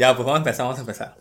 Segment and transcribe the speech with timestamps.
[0.00, 1.14] Ya, pues vamos a empezar, vamos a empezar.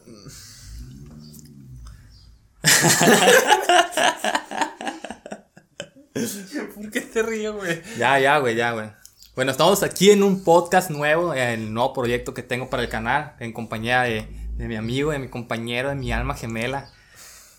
[6.75, 7.81] ¿Por qué te río, güey?
[7.97, 8.89] Ya, ya, güey, ya, güey.
[9.35, 13.35] Bueno, estamos aquí en un podcast nuevo, el nuevo proyecto que tengo para el canal,
[13.41, 16.89] en compañía de, de mi amigo, de mi compañero, de mi alma gemela,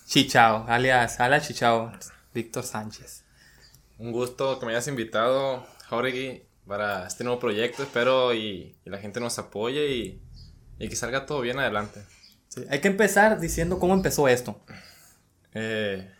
[0.07, 1.91] Chichao, alias, alias Chichao,
[2.33, 3.25] Víctor Sánchez.
[3.99, 7.83] Un gusto que me hayas invitado, Jauregui, para este nuevo proyecto.
[7.83, 10.19] Espero y, y la gente nos apoye y,
[10.81, 12.03] y que salga todo bien adelante.
[12.47, 14.59] Sí, hay que empezar diciendo cómo empezó esto.
[15.53, 16.11] Eh,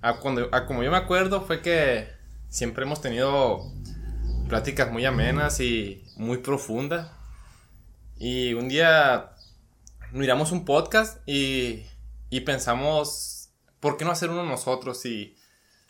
[0.00, 2.08] a cuando, a como yo me acuerdo fue que
[2.48, 3.72] siempre hemos tenido
[4.48, 7.10] pláticas muy amenas y muy profundas.
[8.16, 9.32] Y un día
[10.12, 11.84] miramos un podcast y,
[12.30, 13.50] y pensamos,
[13.80, 15.36] ¿por qué no hacer uno nosotros si,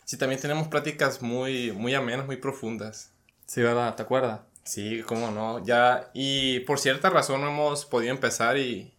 [0.05, 3.11] si también tenemos pláticas muy, muy amenas, muy profundas?
[3.45, 3.95] Sí, ¿verdad?
[3.95, 4.41] ¿Te acuerdas?
[4.71, 8.97] Sí, cómo no, ya, y por cierta razón no hemos podido empezar y,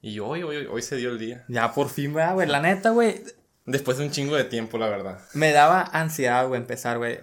[0.00, 1.44] y hoy, hoy, hoy se dio el día.
[1.48, 2.48] Ya por fin, ¿verdad, güey.
[2.48, 3.22] La neta, güey,
[3.66, 5.20] Después de un chingo de tiempo, la verdad.
[5.34, 7.20] me daba ansiedad, güey, empezar, güey.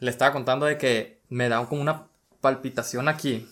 [0.00, 2.08] Le estaba contando de que me daba como una
[2.40, 3.48] palpitación aquí.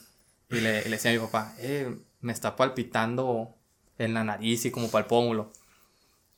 [0.51, 3.55] Y le, y le decía a mi papá, eh, me está palpitando
[3.97, 5.53] en la nariz y como para el pómulo.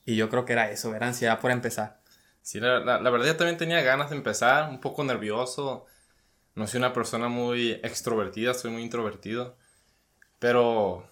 [0.05, 2.01] Y yo creo que era eso, era ansiedad por empezar.
[2.43, 5.87] Sí, la, la, la verdad yo también tenía ganas de empezar, un poco nervioso.
[6.55, 9.55] No soy una persona muy extrovertida, soy muy introvertido.
[10.39, 11.07] Pero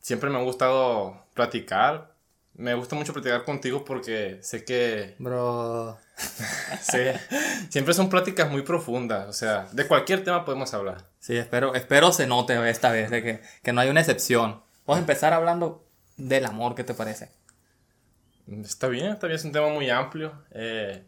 [0.00, 2.14] siempre me ha gustado platicar.
[2.54, 5.98] Me gusta mucho platicar contigo porque sé que Bro.
[6.82, 7.20] sé-
[7.68, 9.28] siempre son pláticas muy profundas.
[9.28, 11.04] O sea, de cualquier tema podemos hablar.
[11.18, 14.62] Sí, espero, espero se note esta vez, de que, que no hay una excepción.
[14.86, 15.84] Vamos a empezar hablando
[16.16, 17.30] del amor, ¿qué te parece?
[18.46, 20.32] Está bien, está bien, es un tema muy amplio.
[20.52, 21.04] Eh,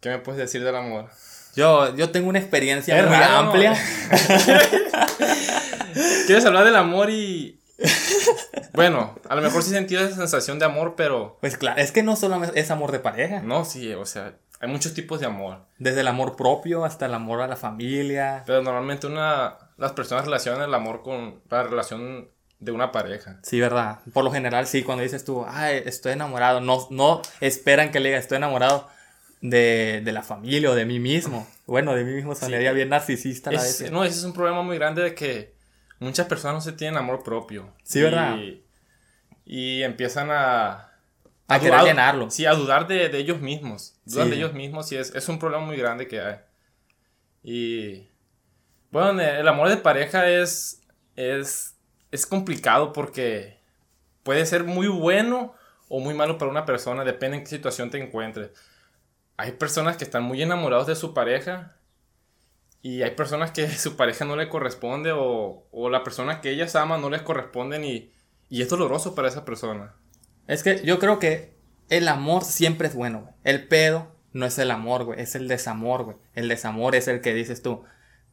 [0.00, 1.10] ¿Qué me puedes decir del amor?
[1.54, 3.38] Yo, yo tengo una experiencia muy raro, ¿no?
[3.38, 3.76] amplia.
[6.26, 7.60] ¿Quieres hablar del amor y...
[8.74, 11.38] Bueno, a lo mejor sí sentido esa sensación de amor, pero...
[11.40, 13.40] Pues claro, es que no solo es amor de pareja.
[13.42, 15.64] No, sí, o sea, hay muchos tipos de amor.
[15.78, 18.42] Desde el amor propio hasta el amor a la familia.
[18.46, 22.28] Pero normalmente una, las personas relacionan el amor con la relación
[22.58, 23.38] de una pareja.
[23.42, 24.00] Sí, ¿verdad?
[24.12, 28.08] Por lo general, sí, cuando dices tú, ay, estoy enamorado, no, no esperan que le
[28.08, 28.88] diga, estoy enamorado
[29.40, 31.46] de, de la familia o de mí mismo.
[31.66, 33.92] Bueno, de mí mismo sonaría bien narcisista a la Es- vez.
[33.92, 35.54] no, ese es un problema muy grande de que
[36.00, 37.72] muchas personas no se tienen amor propio.
[37.82, 38.36] Sí, Y- ¿verdad?
[39.44, 40.84] Y empiezan a...
[41.50, 42.30] A querer llenarlo.
[42.30, 43.94] Sí, a dudar de, de ellos mismos.
[44.04, 44.30] Dudan Sí.
[44.32, 46.36] de ellos mismos y es, es un problema muy grande que hay.
[47.42, 48.08] Y...
[48.90, 50.82] Bueno, el amor de pareja es...
[51.16, 51.74] Es,
[52.12, 53.58] es complicado porque
[54.22, 55.54] puede ser muy bueno
[55.88, 58.50] o muy malo para una persona, depende en qué situación te encuentres.
[59.38, 61.76] Hay personas que están muy enamorados de su pareja
[62.82, 66.76] y hay personas que su pareja no le corresponde o, o la persona que ellas
[66.76, 68.12] aman no les corresponden y,
[68.50, 69.94] y es doloroso para esa persona.
[70.46, 71.54] Es que yo creo que
[71.88, 73.34] el amor siempre es bueno, güey.
[73.44, 76.16] El pedo no es el amor, güey, es el desamor, güey.
[76.34, 77.84] El desamor es el que dices tú,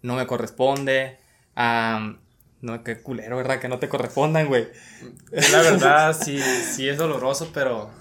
[0.01, 1.19] no me corresponde,
[1.55, 2.19] am,
[2.61, 3.59] no, qué culero, ¿verdad?
[3.59, 4.67] Que no te correspondan, güey.
[5.51, 7.91] La verdad, sí, sí es doloroso, pero,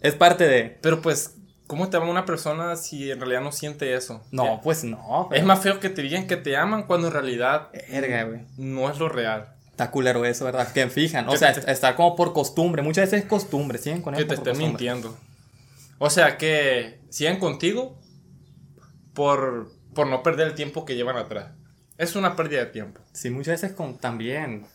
[0.00, 0.78] Es parte de...
[0.80, 1.36] pero pues,
[1.66, 4.22] ¿cómo te ama una persona si en realidad no siente eso?
[4.30, 5.28] No, pues no.
[5.32, 8.40] Es más feo que te digan que te aman cuando en realidad güey.
[8.58, 9.48] no es lo real.
[9.70, 10.70] Está culero eso, ¿verdad?
[10.72, 11.26] Que fijan.
[11.28, 12.82] O Que sea, te- está como por costumbre.
[12.82, 13.78] Muchas veces es costumbre.
[13.78, 14.66] Siguen con Que te costumbre.
[14.66, 15.16] mintiendo.
[15.98, 17.98] O sea, que sigan contigo
[19.14, 21.46] por, por no perder el tiempo que llevan atrás.
[21.98, 23.00] Es una pérdida de tiempo.
[23.12, 24.66] Sí, muchas veces con también.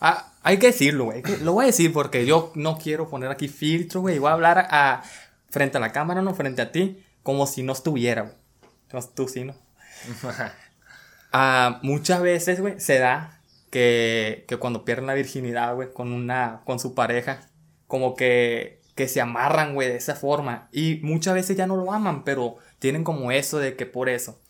[0.00, 1.22] Ah, hay que decirlo, güey.
[1.42, 4.18] Lo voy a decir porque yo no quiero poner aquí filtro, güey.
[4.18, 5.02] Voy a hablar a,
[5.54, 8.34] frente a la cámara, no frente a ti, como si no estuviera, güey.
[8.92, 9.54] No, Tú sí, ¿no?
[11.36, 16.60] Ah, muchas veces, güey, se da que, que cuando pierden la virginidad, güey, con una,
[16.64, 17.40] con su pareja,
[17.88, 20.68] como que, que se amarran, güey, de esa forma.
[20.70, 24.40] Y muchas veces ya no lo aman, pero tienen como eso de que por eso.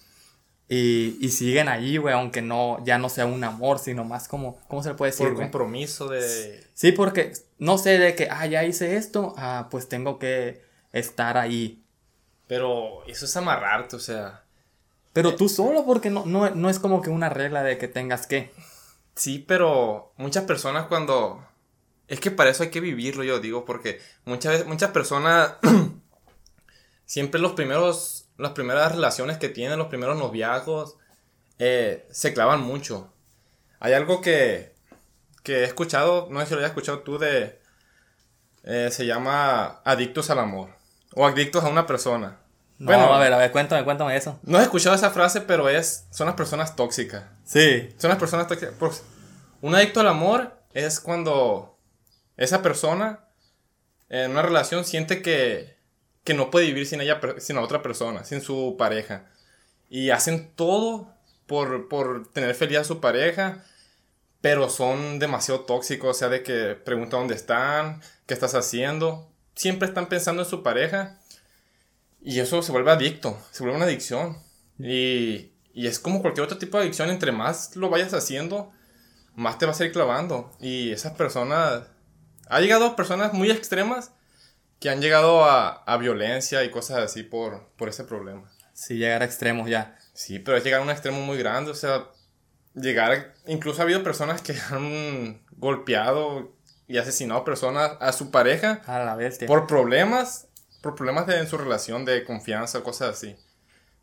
[0.69, 4.59] Y, y siguen ahí, güey, aunque no, ya no sea un amor, sino más como,
[4.69, 6.67] ¿cómo se le puede decir, por compromiso de...
[6.75, 10.61] Sí, porque no sé de que, ah, ya hice esto, ah, pues tengo que
[10.95, 11.83] estar ahí.
[12.47, 14.41] Pero eso es amarrarte, o sea...
[15.13, 18.27] Pero tú solo, porque no, no, no es como que una regla de que tengas
[18.27, 18.53] que.
[19.15, 21.47] Sí, pero muchas personas cuando...
[22.09, 25.55] Es que para eso hay que vivirlo, yo digo, porque muchas veces, muchas personas
[27.07, 30.97] siempre los primeros, las primeras relaciones que tienen, los primeros noviazgos,
[31.61, 33.13] eh, se clavan mucho.
[33.79, 34.75] Hay algo que,
[35.45, 37.61] que he escuchado, no sé si lo hayas escuchado tú, de...
[38.65, 40.71] eh, se llama adictos al amor.
[41.15, 42.39] O adictos a una persona.
[42.79, 44.39] No, Bueno, a ver, a ver, cuéntame, cuéntame eso.
[44.43, 47.25] No he escuchado esa frase, pero es, son las personas tóxicas.
[47.45, 47.95] Sí.
[47.99, 48.75] Son las personas tóxicas.
[49.61, 51.79] Un adicto al amor es cuando
[52.37, 53.21] esa persona
[54.09, 55.77] en una relación siente que,
[56.25, 59.27] que no puede vivir sin ella, sin otra persona, sin su pareja.
[59.89, 61.15] Y hacen todo
[61.47, 63.65] por, por tener feliz a su pareja,
[64.41, 69.31] pero son demasiado tóxicos, o sea, de que preguntan dónde están, qué estás haciendo.
[69.55, 71.21] Siempre están pensando en su pareja.
[72.21, 74.39] Y eso se vuelve adicto, se vuelve una adicción.
[74.79, 78.73] Y, y es como cualquier otro tipo de adicción, entre más lo vayas haciendo,
[79.35, 80.51] más te vas a ir clavando.
[80.59, 81.89] Y esas personas,
[82.49, 84.13] ha llegado personas muy extremas
[84.81, 88.51] que han llegado a, a violencia y cosas así por, por ese problema.
[88.73, 89.99] Sí, llegar a extremos ya.
[90.15, 92.07] Sí, pero es llegar a un extremo muy grande, o sea,
[92.75, 96.54] llegar, incluso ha habido personas que han golpeado
[96.87, 99.47] y asesinado personas a su pareja A la bestia.
[99.47, 100.49] por problemas,
[100.83, 103.37] por problemas de, en su relación de confianza, cosas así.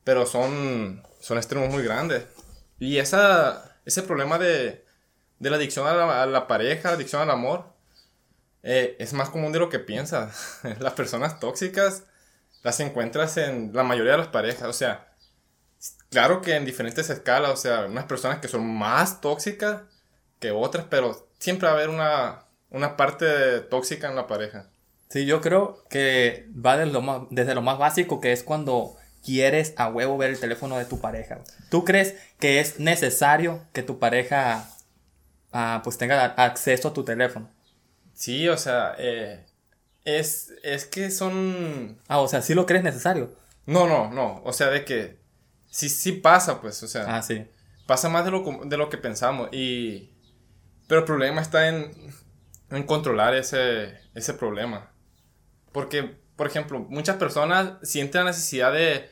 [0.04, 2.26] Pero son, son extremos muy grandes.
[2.80, 4.84] Y esa, ese problema de,
[5.40, 7.66] de la adicción a la, a la pareja, adicción al amor,
[8.64, 10.60] eh, es más común de lo que piensas.
[10.80, 12.04] las personas tóxicas
[12.64, 14.68] las encuentras en la mayoría de las parejas.
[14.68, 15.14] O sea,
[16.10, 19.82] claro que en diferentes escalas, o sea, unas personas que son más tóxicas
[20.40, 24.70] que otras, pero siempre va a haber una, una parte tóxica en la pareja.
[25.10, 28.96] Sí, yo creo que va desde lo, más, desde lo más básico, que es cuando
[29.24, 31.42] quieres a huevo ver el teléfono de tu pareja.
[31.70, 34.68] ¿Tú crees que es necesario que tu pareja
[35.52, 37.50] ah, pues tenga acceso a tu teléfono?
[38.14, 39.46] Sí, o sea, eh,
[40.06, 42.00] es, es que son...
[42.08, 43.36] Ah, o sea, ¿sí lo crees necesario?
[43.66, 45.20] No, no, no, o sea, de que
[45.70, 47.46] sí, sí pasa, pues, o sea, Ah, sí.
[47.86, 50.10] pasa más de lo, de lo que pensamos y...
[50.88, 51.92] Pero el problema está en,
[52.72, 54.92] en controlar ese, ese problema.
[55.72, 59.10] Porque, por ejemplo, muchas personas sienten la necesidad de,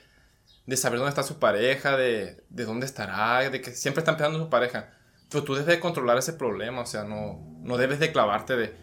[0.66, 4.40] de saber dónde está su pareja, de, de dónde estará, de que siempre están pensando
[4.40, 4.92] en su pareja.
[5.30, 8.74] Pero tú debes de controlar ese problema, o sea, no, no debes de clavarte de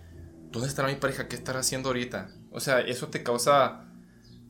[0.51, 2.29] dónde estará mi pareja, qué estará haciendo ahorita.
[2.51, 3.85] O sea, eso te causa,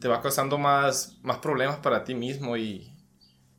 [0.01, 2.93] te va causando más, más problemas para ti mismo y,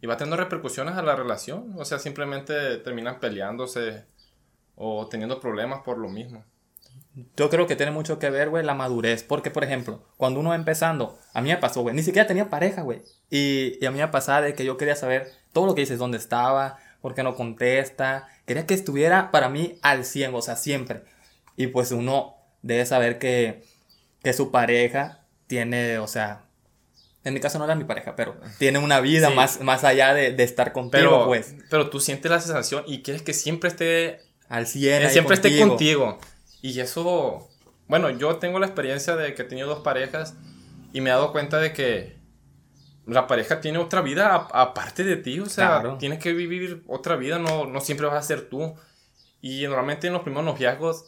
[0.01, 1.73] y va teniendo repercusiones a la relación.
[1.77, 4.05] O sea, simplemente terminan peleándose
[4.75, 6.45] o teniendo problemas por lo mismo.
[7.35, 9.23] Yo creo que tiene mucho que ver, güey, la madurez.
[9.23, 12.49] Porque, por ejemplo, cuando uno va empezando, a mí me pasó, güey, ni siquiera tenía
[12.49, 13.01] pareja, güey.
[13.29, 15.97] Y, y a mí me pasaba de que yo quería saber todo lo que dices,
[15.97, 18.27] dónde estaba, por qué no contesta.
[18.45, 21.01] Quería que estuviera para mí al 100, o sea, siempre.
[21.55, 23.63] Y pues uno debe saber que,
[24.21, 26.43] que su pareja tiene, o sea,
[27.23, 29.33] en mi caso no era mi pareja, pero tiene una vida Sí.
[29.35, 31.55] más, más allá de, de estar contigo, Pero, pues.
[31.69, 34.19] pero tú sientes la sensación y quieres que siempre esté,
[34.49, 35.01] Al 100.
[35.01, 36.19] eh, ahí siempre esté contigo.
[36.61, 37.47] Y eso,
[37.87, 40.35] bueno, yo tengo la experiencia de que he tenido dos parejas
[40.93, 42.17] y me he dado cuenta de que
[43.05, 45.97] la pareja tiene otra vida aparte de ti, o sea, Claro.
[45.97, 48.75] tienes que vivir otra vida, no, no siempre vas a ser tú.
[49.41, 51.05] Y normalmente en los primeros noviazgos,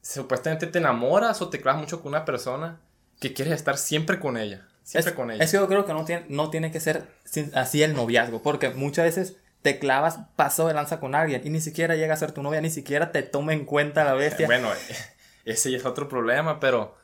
[0.00, 2.80] supuestamente te enamoras o te clavas mucho con una persona
[3.20, 5.42] que quieres estar siempre con ella, siempre es, con ella.
[5.44, 7.06] Es que yo creo que no tiene, no tiene que ser
[7.54, 11.58] así el noviazgo, porque muchas veces te clavas paso de lanza con alguien y ni
[11.58, 14.46] siquiera llega a ser tu novia, ni siquiera te toma en cuenta la bestia.
[14.46, 14.68] Bueno,
[15.46, 16.94] ese ya es otro problema, pero,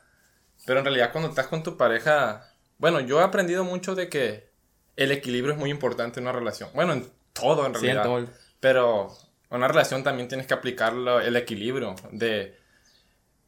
[0.67, 2.47] pero en realidad cuando estás con tu pareja,
[2.77, 4.51] bueno, yo he aprendido mucho de que
[4.95, 6.69] el equilibrio es muy importante en una relación.
[6.75, 8.03] Bueno, en todo en realidad.
[8.59, 9.07] Pero
[9.49, 12.55] en una relación también tienes que aplicar el equilibrio de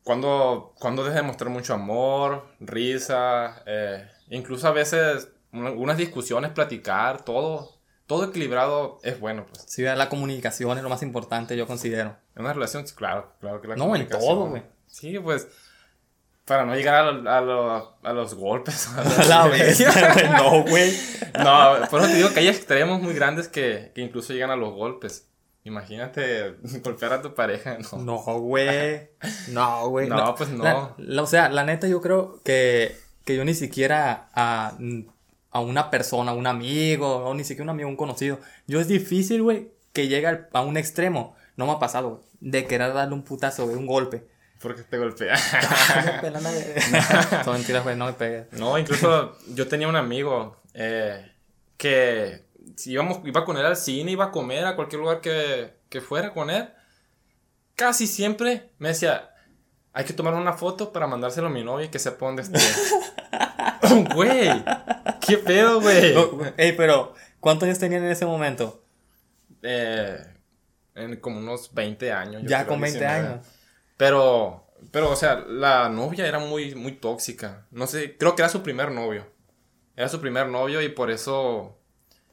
[0.04, 7.24] cuando, cuando debes demostrar mucho amor, risa, eh, incluso a veces un- algunas discusiones, platicar,
[7.24, 7.73] todo,
[8.14, 9.64] todo equilibrado es bueno, pues.
[9.68, 12.16] sí, la comunicación es lo más importante, yo considero.
[12.36, 14.36] En una relación, claro, claro que la No, en comunicación.
[14.36, 14.64] todo, güey.
[14.88, 15.48] Sí, pues,
[16.46, 18.88] para no llegar a, a lo- a los golpes.
[19.20, 20.94] A la bestia, güey, no, güey.
[21.44, 24.56] No, por eso te digo que hay extremos muy grandes que, que incluso llegan a
[24.56, 25.28] los golpes.
[25.66, 27.98] Imagínate golpear a tu pareja, no.
[28.00, 29.10] No, güey.
[29.50, 30.10] No, güey.
[30.10, 30.64] No, pues no.
[30.64, 34.74] La- la- o sea, la neta yo creo que, que yo ni siquiera a,
[35.54, 38.40] a una persona, a un amigo, o ni siquiera un amigo, un conocido.
[38.68, 41.36] Yo es difícil, güey, que llegue a un extremo.
[41.56, 44.28] No me ha pasado, güey, de querer darle un putazo, güey, un golpe.
[44.60, 45.38] Porque te golpea.
[47.46, 48.48] Son mentiras, güey, no me pegues.
[48.54, 51.32] No, incluso yo tenía un amigo eh,
[51.78, 52.46] que
[52.76, 56.02] si íbamos, iba con él al cine, iba a comer a cualquier lugar que, que
[56.02, 56.70] fuera con él,
[57.76, 59.30] casi siempre me decía,
[59.92, 62.60] hay que tomar una foto para mandárselo a mi novia y que sepa dónde esté.
[64.16, 64.50] Güey,
[65.26, 66.14] qué pedo, güey.
[66.14, 68.84] No, Ey, pero, ¿cuántos años tenían en ese momento?
[69.62, 70.18] Eh,
[70.96, 72.42] en como unos 20 años.
[72.44, 73.28] yo Ya creo, con 20 19.
[73.28, 73.48] años.
[73.98, 77.66] Pero, pero, o sea, la novia era muy, muy tóxica.
[77.72, 79.28] No sé, creo que era su primer novio.
[79.96, 81.78] Era su primer novio y por eso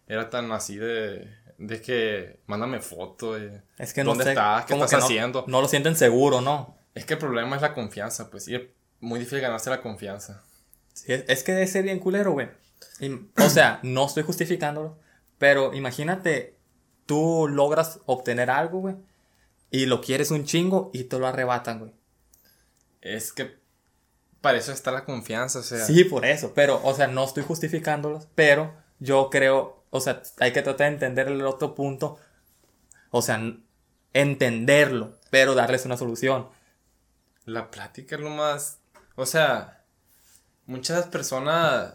[0.06, 3.38] era tan así de, de que mándame foto.
[3.38, 4.64] Y, Es que no ¿Dónde sé, estás?
[4.64, 5.44] ¿Qué estás no- haciendo?
[5.46, 6.76] No lo sienten seguro, ¿no?
[6.94, 8.48] Es que el problema es la confianza, pues.
[8.48, 8.62] Y es
[9.00, 10.42] muy difícil ganarse la confianza.
[10.92, 12.48] Sí, es, que debe ser bien culero, güey.
[13.38, 14.98] O sea, no estoy justificándolo,
[15.38, 16.56] pero imagínate,
[17.06, 18.96] tú logras obtener algo, güey,
[19.70, 21.92] y lo quieres un chingo y te lo arrebatan, güey.
[23.00, 23.58] Es que
[24.40, 25.84] para eso está la confianza, o sea.
[25.84, 30.52] Sí, por eso, pero, o sea, no estoy justificándolos, pero yo creo, o sea, hay
[30.52, 32.18] que tratar de entender el otro punto,
[33.10, 33.40] o sea,
[34.12, 36.48] entenderlo, pero darles una solución.
[37.44, 38.78] La plática es lo más.
[39.16, 39.79] O sea,
[40.70, 41.94] muchas personas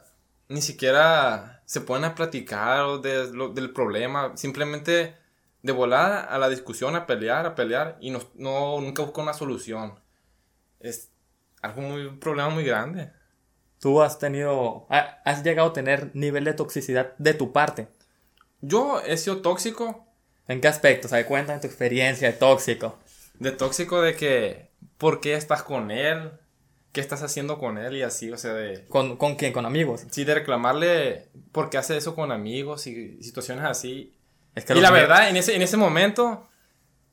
[0.49, 4.35] ni siquiera se ponen a platicar de, lo- del problema.
[4.37, 5.15] Simplemente
[5.63, 9.33] de volada a la discusión, a pelear, a pelear y no, no nunca buscan una
[9.33, 9.99] solución.
[10.79, 11.09] Es
[11.61, 13.11] algo muy, un problema muy grande.
[13.79, 17.87] Tú has tenido, ha- has llegado a tener nivel de toxicidad de tu parte.
[18.61, 20.01] Yo he sido tóxico,
[20.47, 21.07] ¿En qué aspecto?
[21.07, 22.99] O sea, cuéntame tu experiencia de tóxico.
[23.39, 26.31] de tóxico de que, ¿por qué estás con él?
[26.95, 27.97] ¿Qué estás haciendo con él?
[27.97, 28.85] Y así, o sea, de...
[28.87, 29.51] ¿Con, con quién?
[29.51, 30.05] ¿Con amigos?
[30.09, 34.13] Sí, de reclamarle por qué hace eso con amigos y situaciones así.
[34.55, 36.47] Es que y la amigos- verdad, en ese, en ese momento,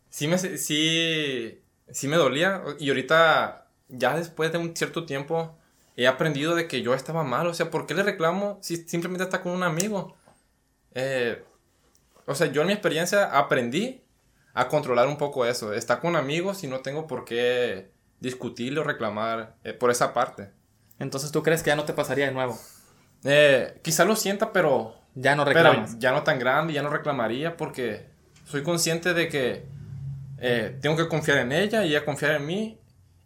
[0.09, 1.61] sí me, sí,
[1.91, 2.63] sí me dolía.
[2.79, 5.59] Y ahorita, ya después de un cierto tiempo,
[5.97, 7.49] he aprendido de que yo estaba mal.
[7.49, 10.17] O sea, ¿por qué le reclamo si simplemente está con un amigo?
[10.95, 11.43] Eh,
[12.27, 14.05] o sea, yo en mi experiencia aprendí
[14.55, 15.73] a controlar un poco eso.
[15.73, 17.91] Está con amigos y no tengo por qué
[18.23, 20.51] discutirle o reclamar eh, por esa parte.
[20.99, 22.59] Entonces tú crees que ya no te pasaría de nuevo.
[23.25, 25.99] Eh, quizá lo sienta, pero Ya no pero reclamas.
[25.99, 28.07] ya no tan grande, ya no reclamaría porque
[28.47, 29.67] soy consciente de que
[30.39, 32.79] eh, tengo que confiar en ella y ella confiar en mí.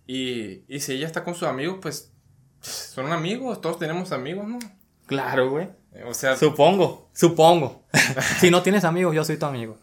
[0.06, 2.12] Y, y si ella está con sus amigos, pues
[2.60, 4.58] son amigos, todos tenemos amigos, ¿no?
[5.06, 5.68] Claro, güey.
[6.06, 7.84] O sea, Supongo, supongo.
[8.38, 9.78] si no tienes amigos, yo soy tu amigo.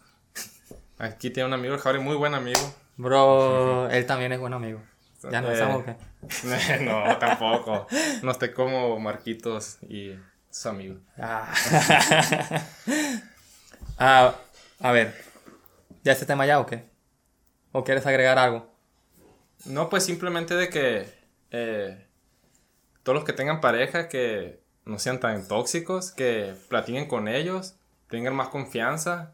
[0.97, 2.59] aquí tiene un amigo, el Javi, muy buen amigo.
[2.97, 4.79] Bro, él también es buen amigo.
[5.31, 6.79] Ya no Eh, estamos, ¿o qué?
[6.85, 7.87] no, tampoco.
[8.21, 10.15] No esté como Marquitos y
[10.49, 10.99] sus amigos.
[11.17, 11.53] Ah.
[13.99, 14.35] Ah,
[14.79, 15.13] a ver,
[16.03, 16.89] ¿ya ese tema ya o qué?
[17.71, 18.73] ¿O quieres agregar algo?
[19.65, 21.07] No, pues simplemente de que
[21.51, 22.07] eh,
[23.03, 27.75] todos los que tengan pareja que no sean tan tóxicos, que platiquen con ellos,
[28.09, 29.33] tengan más confianza.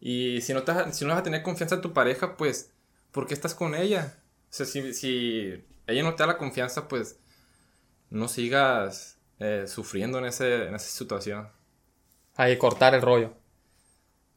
[0.00, 2.72] Y si no, te, si no vas a tener confianza en tu pareja, pues,
[3.12, 4.14] ¿por qué estás con ella?
[4.54, 7.18] O sea, si, si ella no te da la confianza, pues,
[8.08, 11.48] no sigas eh, sufriendo en, ese, en esa situación.
[12.36, 13.34] Ahí, cortar el rollo.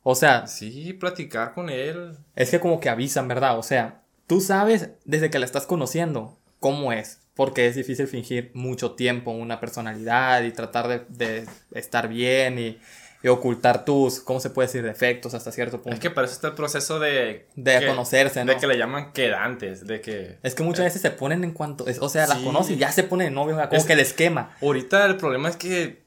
[0.01, 2.17] O sea, Sí, platicar con él.
[2.35, 3.59] es que como que avisan, ¿verdad?
[3.59, 7.21] O sea, tú sabes desde que la estás conociendo cómo es.
[7.35, 12.79] Porque es difícil fingir mucho tiempo una personalidad y tratar de, de estar bien y,
[13.23, 14.83] y ocultar tus, ¿cómo se puede decir?
[14.83, 15.93] Defectos hasta cierto punto.
[15.95, 17.47] Es que para eso está el proceso de...
[17.55, 18.51] De que- conocerse, ¿no?
[18.53, 20.37] De que le llaman quedantes, de que...
[20.43, 22.43] Es que muchas veces se ponen en cuanto, es- o sea, las Sí.
[22.45, 24.55] conoce y ya se pone de novio, como Es- que les quema.
[24.61, 26.05] Ahorita el problema es que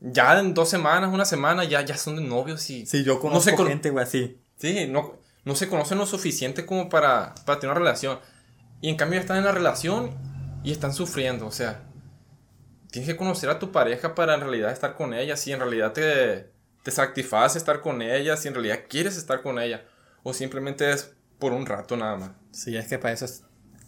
[0.00, 2.86] ya en dos semanas, una semana, ya, ya son de novios y...
[2.86, 4.40] Sí, yo no conozco con- gente, güey, así.
[4.58, 8.18] Sí, no, no se conocen lo suficiente como para, para tener una relación.
[8.80, 10.16] Y en cambio ya están en la relación
[10.64, 11.46] y están sufriendo.
[11.46, 11.82] O sea,
[12.98, 15.36] tienes que conocer a tu pareja para en realidad estar con ella.
[15.36, 16.50] Si en realidad te,
[16.82, 19.84] te satisface estar con ella, si en realidad quieres estar con ella.
[20.24, 22.30] O simplemente es por un rato nada más.
[22.50, 23.44] Sí, es que para eso es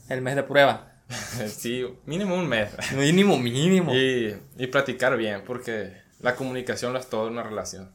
[0.09, 0.93] el mes de prueba.
[1.49, 2.71] sí, mínimo un mes.
[2.97, 3.93] Mínimo, mínimo.
[3.93, 7.93] y, y platicar bien, porque la comunicación lo es todo en una relación.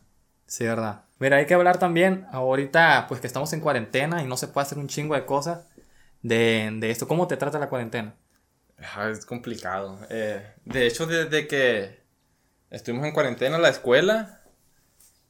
[0.48, 1.06] Sí, verdad.
[1.18, 4.66] Mira, hay que hablar también, ahorita, pues que estamos en cuarentena y no se puede
[4.66, 5.66] hacer un chingo de cosas
[6.22, 7.08] de, de esto.
[7.08, 8.16] ¿Cómo te trata la cuarentena?
[8.78, 10.00] Ah, es complicado.
[10.10, 12.04] Eh, de hecho, desde que
[12.70, 14.42] estuvimos en cuarentena en la escuela,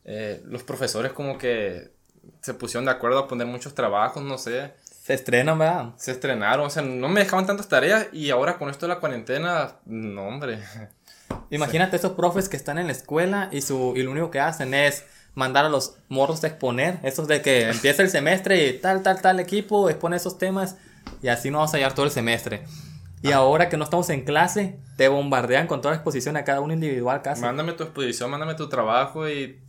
[0.03, 1.93] eh, los profesores como que
[2.41, 4.73] se pusieron de acuerdo a poner muchos trabajos, no sé.
[4.83, 5.93] Se estrenan, ¿verdad?
[5.97, 8.99] Se estrenaron, o sea, no me dejaban tantas tareas y ahora con esto de la
[8.99, 10.59] cuarentena, no, hombre.
[11.51, 14.73] Imagínate esos profes que están en la escuela y, su, y lo único que hacen
[14.73, 16.99] es mandar a los morros a exponer.
[17.03, 20.77] Esos de que empieza el semestre y tal, tal, tal equipo expone esos temas
[21.21, 22.63] y así no vas a hallar todo el semestre.
[23.25, 26.61] Y ahora que no estamos en clase, te bombardean con toda la exposición a cada
[26.61, 27.41] uno individual casi.
[27.41, 29.63] Mándame tu exposición, mándame tu trabajo y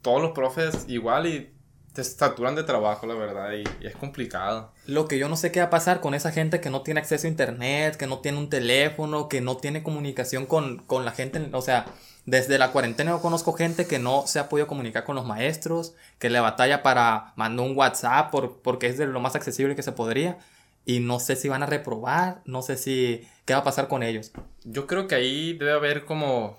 [0.00, 1.52] todos los profes igual y
[1.92, 4.72] te saturan de trabajo, la verdad, y, y es complicado.
[4.86, 7.00] Lo que yo no sé qué va a pasar con esa gente que no tiene
[7.00, 11.12] acceso a internet, que no tiene un teléfono, que no tiene comunicación con, con la
[11.12, 11.50] gente.
[11.52, 11.84] O sea,
[12.24, 15.94] desde la cuarentena yo conozco gente que no se ha podido comunicar con los maestros,
[16.18, 19.82] que le batalla para mandar un WhatsApp por, porque es de lo más accesible que
[19.82, 20.38] se podría.
[20.84, 24.02] Y no sé si van a reprobar, no sé si qué va a pasar con
[24.02, 24.32] ellos.
[24.64, 26.58] Yo creo que ahí debe haber como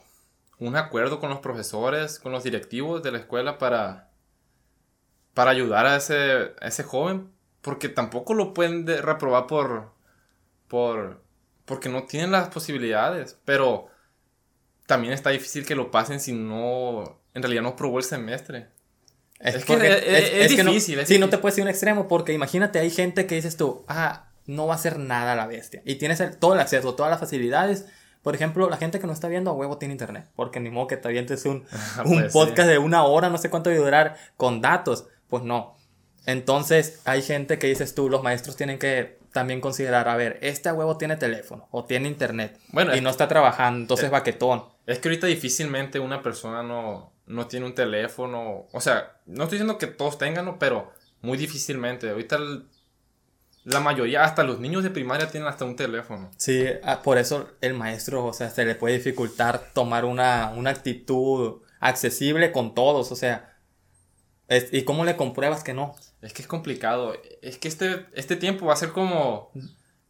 [0.60, 4.10] un acuerdo con los profesores, con los directivos de la escuela para,
[5.34, 9.92] para ayudar a ese, ese joven, porque tampoco lo pueden de- reprobar por,
[10.68, 11.22] por,
[11.66, 13.88] porque no tienen las posibilidades, pero
[14.86, 18.70] también está difícil que lo pasen si no, en realidad no probó el semestre.
[19.44, 21.30] Es, Es que porque- es- es que no- difícil, es sí, no difícil.
[21.30, 24.68] te puedes ir a un extremo porque imagínate, hay gente que dices tú, ah, no
[24.68, 25.82] va a hacer nada la bestia.
[25.86, 27.86] Y tienes el- todo el acceso, todas las facilidades.
[28.22, 30.28] Por ejemplo, la gente que no está viendo a huevo tiene internet.
[30.36, 31.66] Porque ni modo que te avientes un,
[32.06, 32.38] un Pues sí.
[32.40, 35.08] podcast de una hora, no sé cuánto debe durar, con datos.
[35.28, 35.76] Pues no.
[36.26, 40.70] Entonces, hay gente que dices tú, los maestros tienen que también considerar, a ver, este
[40.70, 42.58] a huevo tiene teléfono o tiene internet.
[42.70, 44.64] Bueno, y no está trabajando, entonces baquetón.
[44.86, 48.68] Es que ahorita difícilmente una persona no, no tiene un teléfono.
[48.72, 52.10] O sea, no estoy diciendo que todos tengan, pero muy difícilmente.
[52.10, 52.68] Ahorita el-
[53.64, 56.30] la mayoría, hasta los niños de primaria tienen hasta un teléfono.
[56.38, 60.70] Sí, ah, por eso el maestro, o sea, se le puede dificultar tomar una, una
[60.72, 63.58] actitud accesible con todos, o sea,
[64.50, 65.96] es- ¿y cómo le compruebas que no?
[66.22, 67.14] Es que es complicado.
[67.42, 69.52] Es que este, este tiempo va a ser como,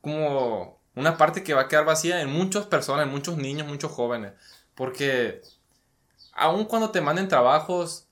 [0.02, 3.92] como una parte que va a quedar vacía en muchas personas, en muchos niños, muchos
[3.92, 4.34] jóvenes.
[4.76, 5.42] Porque
[6.34, 8.08] aun cuando te manden trabajos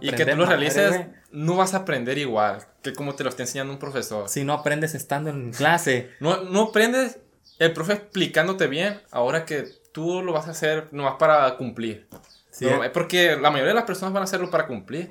[0.00, 3.42] y que tú los realices, no vas a aprender igual que como te lo está
[3.42, 4.28] enseñando un profesor.
[4.28, 7.18] Si no aprendes estando en clase, No, no aprendes
[7.58, 12.06] el profe explicándote bien ahora que tú lo vas a hacer nomás para cumplir.
[12.50, 12.90] Sí, No, eh.
[12.90, 15.10] porque la mayoría de las personas van a hacerlo para cumplir.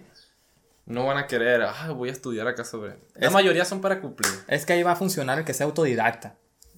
[0.86, 2.96] No van a querer, ah, voy a estudiar acá sobre.
[3.16, 4.32] La Es- mayoría son para cumplir.
[4.48, 6.36] es que ahí va a funcionar el que sea autodidacta.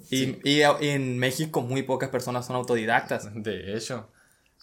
[0.10, 0.40] Y, Sí.
[0.44, 3.30] y a- y en México muy pocas personas son autodidactas.
[3.36, 4.10] De hecho,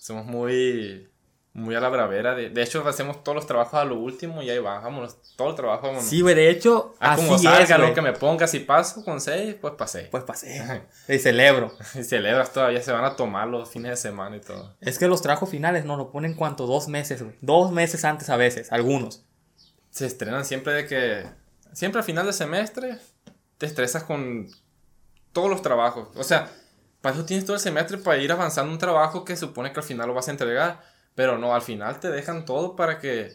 [0.06, 1.08] somos muy,
[1.52, 2.36] muy a la bravera.
[2.36, 5.16] De, de hecho, hacemos todos los trabajos a lo último y ahí vámonos.
[5.34, 6.04] Todo el trabajo, vámonos.
[6.04, 8.46] Sí, güey, de hecho, Ah, como así salga, es, lo que me ponga.
[8.46, 10.06] Si paso con 6, pues pasé.
[10.12, 10.82] Pues pasé.
[11.08, 11.72] Y celebro.
[11.96, 14.76] Y celebras todavía, se van a tomar los fines de semana y todo.
[14.80, 17.34] Es que los trabajos finales no lo ponen cuánto, dos meses, güey.
[17.40, 19.24] Dos meses antes a veces, algunos.
[19.90, 21.26] se estrenan siempre de que.
[21.72, 22.98] Siempre al final de semestre
[23.58, 24.46] te estresas con
[25.32, 26.08] todos los trabajos.
[26.14, 26.48] O sea,
[27.00, 29.86] para eso tienes todo el semestre para ir avanzando un trabajo que supone que al
[29.86, 30.80] final lo vas a entregar.
[31.14, 33.32] Pero no, al final te dejan todo para que.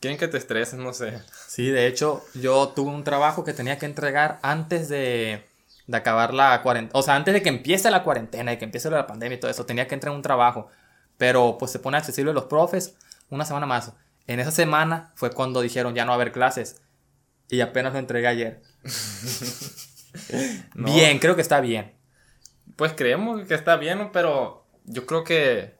[0.00, 1.22] Quieren que te estreses, no sé.
[1.46, 5.46] Sí, de hecho, yo tuve un trabajo que tenía que entregar antes de,
[5.86, 6.98] de acabar la cuarentena.
[6.98, 9.50] O sea, antes de que empiece la cuarentena y que empiece la pandemia y todo
[9.50, 10.68] eso, tenía que entregar un trabajo.
[11.16, 12.96] Pero pues se pone accesible a los profes
[13.30, 13.92] una semana más.
[14.26, 16.82] En esa semana fue cuando dijeron ya no va a haber clases.
[17.48, 18.62] Y apenas lo entregué ayer.
[20.74, 20.92] No.
[20.92, 21.95] Bien, creo que está bien.
[22.76, 25.74] Pues creemos que está bien, pero yo creo que.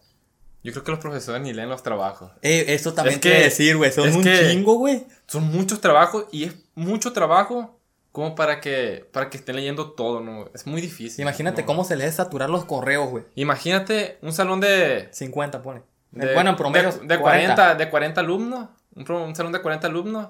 [0.64, 2.32] Yo creo que los profesores ni leen los trabajos.
[2.42, 3.92] Eh, eso también Es que- quiere decir, güey.
[3.92, 5.06] Son es un chingo, güey.
[5.28, 7.78] Son muchos trabajos y es mucho trabajo
[8.10, 10.50] como para que, para que estén leyendo todo, ¿no?
[10.54, 11.22] Es muy difícil.
[11.22, 11.66] Imagínate ¿no?
[11.66, 13.24] cómo se les saturar los correos, güey.
[13.36, 15.08] Imagínate un salón de.
[15.12, 15.82] 50, pone.
[16.12, 16.90] de bueno, en promedio.
[16.90, 18.68] De, de 40, de 40 alumnos.
[18.94, 20.28] Un, un salón de 40 alumnos.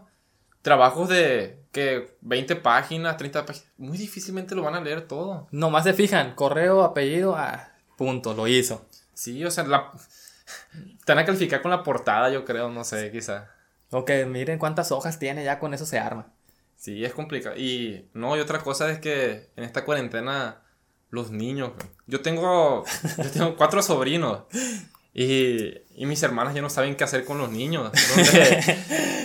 [0.63, 1.61] Trabajos de.
[1.77, 3.71] Que 20 páginas, 30 páginas.
[3.77, 5.47] Muy difícilmente lo van a leer todo.
[5.51, 8.87] Nomás se fijan, correo, apellido, ah, punto, lo hizo.
[9.13, 9.93] Sí, o sea, la.
[11.05, 13.51] Te van a calificar con la portada, yo creo, no sé, quizá.
[13.91, 16.33] Ok, miren cuántas hojas tiene, ya con eso se arma.
[16.77, 17.57] Sí, es complicado.
[17.59, 20.63] Y no, y otra cosa es que en esta cuarentena,
[21.11, 21.73] los niños.
[22.07, 22.85] Yo tengo,
[23.19, 24.45] yo tengo cuatro sobrinos.
[25.19, 27.91] Y, y mis hermanas ya no saben qué hacer con los niños.
[28.17, 28.79] ¿Dónde-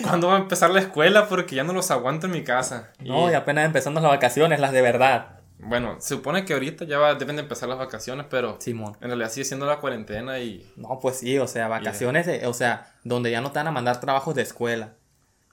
[0.04, 1.28] ¿Cuándo va a empezar la escuela?
[1.28, 2.92] Porque ya no los aguanto en mi casa.
[3.00, 5.40] No, y, y apenas empezando las vacaciones, las de verdad.
[5.60, 8.96] Bueno, se supone que ahorita ya va- deben de empezar las vacaciones, pero Simón.
[9.02, 10.66] en realidad sigue siendo la cuarentena y...
[10.78, 13.72] No, pues sí, o sea, vacaciones, de- o sea, donde ya no te van a
[13.72, 14.94] mandar trabajos de escuela.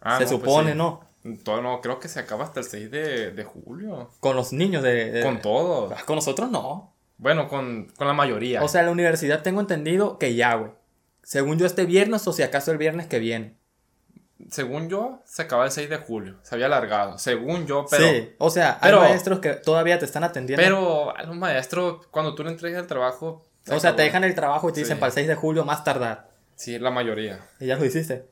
[0.01, 0.79] Ah, se no, pues supone, sí.
[0.79, 1.01] ¿no?
[1.45, 4.11] Todo no, creo que se acaba hasta el 6 de, de julio.
[4.21, 5.11] Con los niños de...
[5.11, 5.93] de- Con todo.
[5.95, 6.95] Ah, Con nosotros no.
[7.19, 8.63] Bueno, con, con la mayoría.
[8.63, 10.71] O sea, en la universidad tengo entendido que ya, güey.
[11.23, 13.55] Según yo este viernes o si acaso el viernes que viene.
[14.51, 16.37] Según yo, se acaba el 6 de julio.
[16.43, 17.19] Se había alargado.
[17.19, 18.05] Según yo, pero.
[18.05, 20.63] sí, o sea, pero- hay maestros que todavía te están atendiendo.
[20.63, 23.45] Pero a los maestros, cuando tú le entregas el trabajo.
[23.65, 24.83] se o sea, te dejan el trabajo y te Sí.
[24.85, 26.31] dicen para el 6 de julio más tardar.
[26.55, 27.41] Sí, la mayoría.
[27.61, 28.25] Y ya lo hiciste.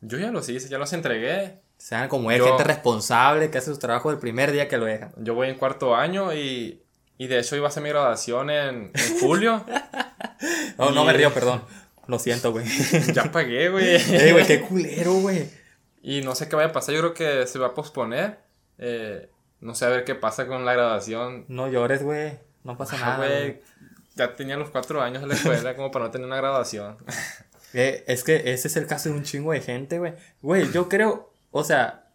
[0.00, 1.58] Yo ya los hice, ya los entregué.
[1.76, 4.86] Sean como es, Yo- gente responsable que hace su trabajo el primer día que lo
[4.86, 5.12] dejan.
[5.18, 6.82] Yo voy en cuarto año y.
[7.20, 9.62] Y de hecho iba a hacer mi graduación en, en julio.
[10.78, 11.62] No, no me río, perdón.
[12.06, 12.64] Lo siento, güey.
[13.12, 13.96] ya pagué, güey.
[13.96, 15.50] Ey, güey, qué culero, güey.
[16.02, 16.94] Y no sé qué vaya a pasar.
[16.94, 18.38] Yo creo que se va a posponer.
[18.78, 19.28] Eh,
[19.60, 21.44] no sé a ver qué pasa con la graduación.
[21.48, 22.38] No llores, güey.
[22.64, 23.60] No pasa Ah, nada, güey.
[24.16, 26.96] Ya tenía los cuatro años en la escuela como para no tener una graduación.
[27.74, 30.14] Eh, es que ese es el caso de un chingo de gente, güey.
[30.42, 32.06] Güey, yo creo, o sea,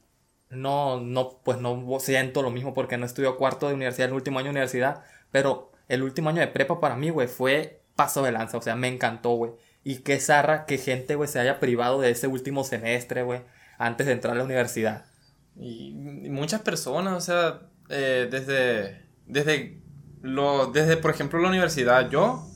[0.49, 4.39] no, no, pues no siento lo mismo porque no estudio cuarto de universidad, el último
[4.39, 8.31] año de universidad, pero el último año de prepa para mí, güey, fue paso de
[8.31, 9.51] lanza, o sea, me encantó, güey.
[9.84, 13.41] Y qué zarra que gente, güey, se haya privado de ese último semestre, güey,
[13.77, 15.05] antes de entrar a la universidad.
[15.58, 19.81] Y, muchas personas, o sea, eh, desde, desde,
[20.21, 22.47] lo, desde, por ejemplo, la universidad, yo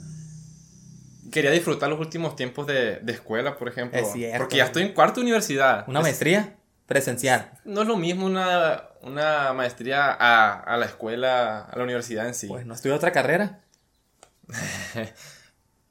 [1.31, 3.99] quería disfrutar los últimos tiempos de, de escuela, por ejemplo.
[3.99, 5.85] Es cierto, porque ya estoy en cuarto universidad.
[5.87, 6.55] ¿Una Es- maestría?
[6.89, 7.51] Presencial.
[7.63, 12.33] No es lo mismo una, una maestría a, a la escuela, a la universidad en
[12.33, 12.47] sí.
[12.47, 13.61] Pues no estudio otra carrera.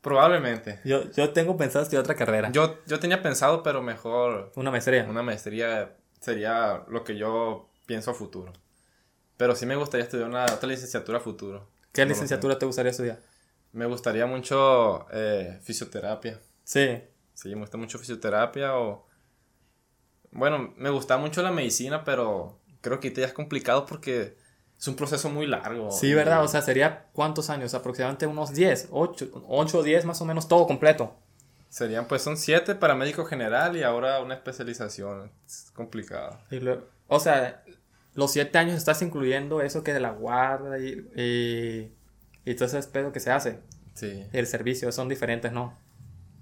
[0.02, 0.80] Probablemente.
[0.84, 2.50] Yo, yo tengo pensado estudiar otra carrera.
[2.52, 5.04] Yo, yo tenía pensado, pero mejor Una maestría.
[5.04, 8.52] una maestría sería lo que yo pienso a futuro.
[9.36, 11.68] Pero sí me gustaría estudiar una otra licenciatura a futuro.
[11.92, 13.18] ¿Qué No licenciatura te gustaría estudiar?
[13.72, 16.40] Me gustaría mucho eh, fisioterapia.
[16.64, 17.02] Sí.
[17.34, 19.06] Sí, me gusta mucho fisioterapia o...
[20.30, 24.36] Bueno, me gusta mucho la medicina, pero creo que ya es complicado porque
[24.78, 25.90] es un proceso muy largo.
[25.90, 26.44] Sí, ¿verdad?
[26.44, 27.74] O sea, sería cuántos años?
[27.74, 31.14] Aproximadamente unos 10, 8, 8 o 10 más o menos, todo completo.
[31.70, 35.30] Serían, pues son siete para médico general y ahora una especialización.
[35.46, 36.38] Es complicado.
[36.50, 37.62] Y luego- o sea,
[38.14, 41.92] los 7 años estás incluyendo eso que de la guarda y, y,
[42.50, 43.60] y todo ese pedo que se hace.
[43.94, 44.24] Sí.
[44.32, 45.76] El servicio, son diferentes, ¿no?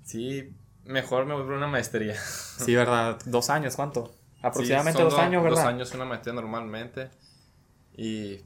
[0.05, 0.53] Sí,
[0.87, 2.17] mejor me voy por una maestría.
[2.59, 3.19] Sí, ¿verdad?
[3.27, 4.15] Dos años, ¿cuánto?
[4.43, 5.59] Aproximadamente Sí, dos años, ¿verdad?
[5.59, 7.11] Dos años una maestría normalmente.
[7.97, 8.41] Y,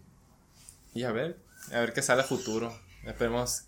[0.95, 1.39] y a ver,
[1.73, 2.73] a ver qué sale a futuro.
[3.05, 3.65] Esperemos,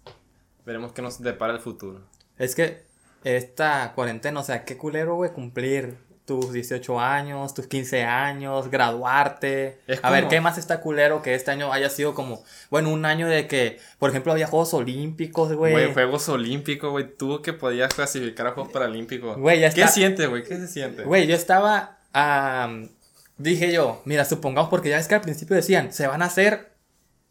[0.67, 2.01] veremos qué nos depara el futuro.
[2.39, 2.85] Es que
[3.25, 5.99] esta cuarentena, o sea, qué culero, güey, cumplir
[6.41, 9.79] tus 18 años, tus 15 años, graduarte.
[9.87, 12.91] Es A ver, como- ¿qué más está culero que este año haya sido como, bueno,
[12.91, 15.73] un año de que, por ejemplo, había Juegos Olímpicos, güey?
[15.73, 17.17] Güey, Juegos Olímpicos, güey.
[17.17, 19.37] Tú que podías clasificar a Juegos Paralímpicos.
[19.37, 20.43] Güey, ya ¿Qué está- sientes, güey?
[20.45, 21.05] ¿Qué se siente?
[21.05, 22.89] Güey, yo estaba, am,
[23.37, 26.73] dije yo, mira, supongamos, porque ya es que al principio decían, se van a hacer,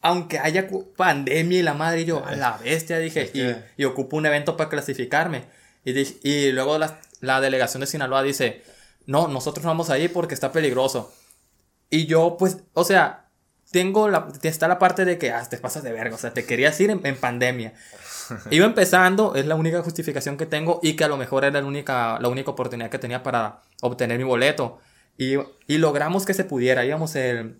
[0.01, 3.39] aunque haya pandemia y la madre, y yo, a la bestia, dije, Es que-
[3.77, 5.43] y, y ocupo un evento para clasificarme.
[5.83, 8.61] Y, dije- y luego la, la delegación de Sinaloa dice,
[9.05, 11.13] no, nosotros no vamos a ir porque está peligroso.
[11.89, 13.29] Y yo, pues, o sea,
[13.71, 16.45] tengo la, está la parte de que, ah, te pasas de verga, o sea, te
[16.45, 17.73] querías ir en, en pandemia.
[18.51, 21.67] Iba empezando, es la única justificación que tengo y que a lo mejor era la
[21.67, 24.79] única, la única oportunidad que tenía para obtener mi boleto.
[25.17, 25.35] Y,
[25.67, 26.85] y logramos que se pudiera.
[26.85, 27.59] Íbamos el,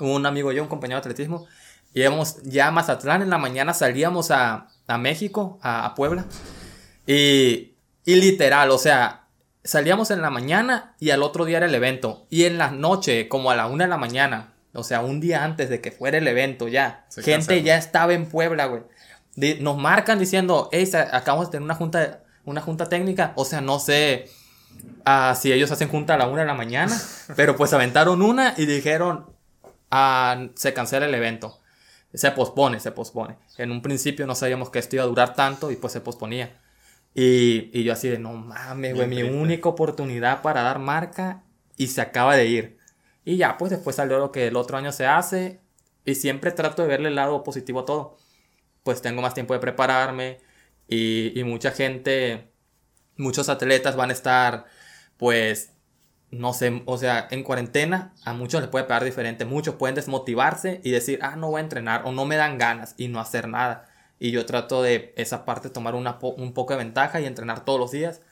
[0.00, 1.46] un amigo y yo, un compañero de atletismo,
[1.92, 6.24] íbamos ya a Mazatlán, en la mañana salíamos a, a México, a, a Puebla.
[7.06, 9.23] Y, y literal, o sea,
[9.64, 12.26] salíamos en la mañana y al otro día era el evento.
[12.30, 15.44] Y en la noche, como a la una de la mañana, o sea, un día
[15.44, 18.82] antes de que fuera el evento ya, Se gente ya estaba en Puebla, güey.
[19.60, 23.32] Nos marcan diciendo, hey, acabamos de tener una junta, una junta técnica.
[23.36, 24.28] O sea, no sé
[25.04, 26.96] ah, si ellos hacen junta a la una de la mañana,
[27.36, 29.32] pero pues aventaron una y dijeron,
[29.90, 31.60] ah, se cancela el evento.
[32.12, 33.36] Se pospone, se pospone.
[33.58, 36.60] En un principio no sabíamos que esto iba a durar tanto y pues se posponía.
[37.14, 39.32] Y, y yo así de, no mames, güey, mi triste.
[39.38, 41.44] única oportunidad para dar marca
[41.76, 42.78] y se acaba de ir.
[43.24, 45.60] Y ya, pues después salió lo que el otro año se hace
[46.04, 48.18] y siempre trato de verle el lado positivo a todo.
[48.82, 50.40] Pues tengo más tiempo de prepararme
[50.88, 52.50] y, y mucha gente,
[53.16, 54.66] muchos atletas van a estar,
[55.16, 55.72] pues,
[56.30, 59.44] no sé, o sea, en cuarentena a muchos les puede pegar diferente.
[59.44, 62.94] Muchos pueden desmotivarse y decir, ah, no voy a entrenar o no me dan ganas
[62.98, 63.88] y no hacer nada.
[64.24, 67.64] Y yo trato de esa parte tomar una po- un poco de ventaja y entrenar
[67.64, 68.22] todos los días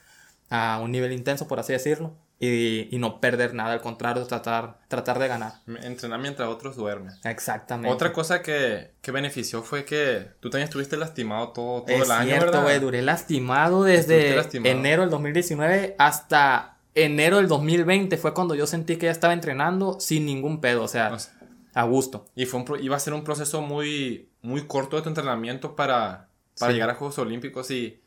[0.49, 4.79] a un nivel intenso, por así decirlo, y, y no perder nada, al contrario, tratar,
[4.87, 5.53] tratar de ganar.
[5.83, 7.13] Entrenar mientras otros duermen.
[7.23, 7.93] Exactamente.
[7.93, 12.11] Otra cosa que, que benefició fue que tú también estuviste lastimado todo, todo es el
[12.11, 12.63] año, cierto, ¿verdad?
[12.63, 14.75] güey, duré lastimado desde lastimado.
[14.75, 19.99] enero del 2019 hasta enero del 2020 fue cuando yo sentí que ya estaba entrenando
[19.99, 21.33] sin ningún pedo, o sea, O sea,
[21.73, 22.25] a gusto.
[22.35, 25.75] Y fue un pro- iba a ser un proceso muy, muy corto de tu entrenamiento
[25.75, 26.73] para, para Sí.
[26.73, 28.01] llegar a Juegos Olímpicos y,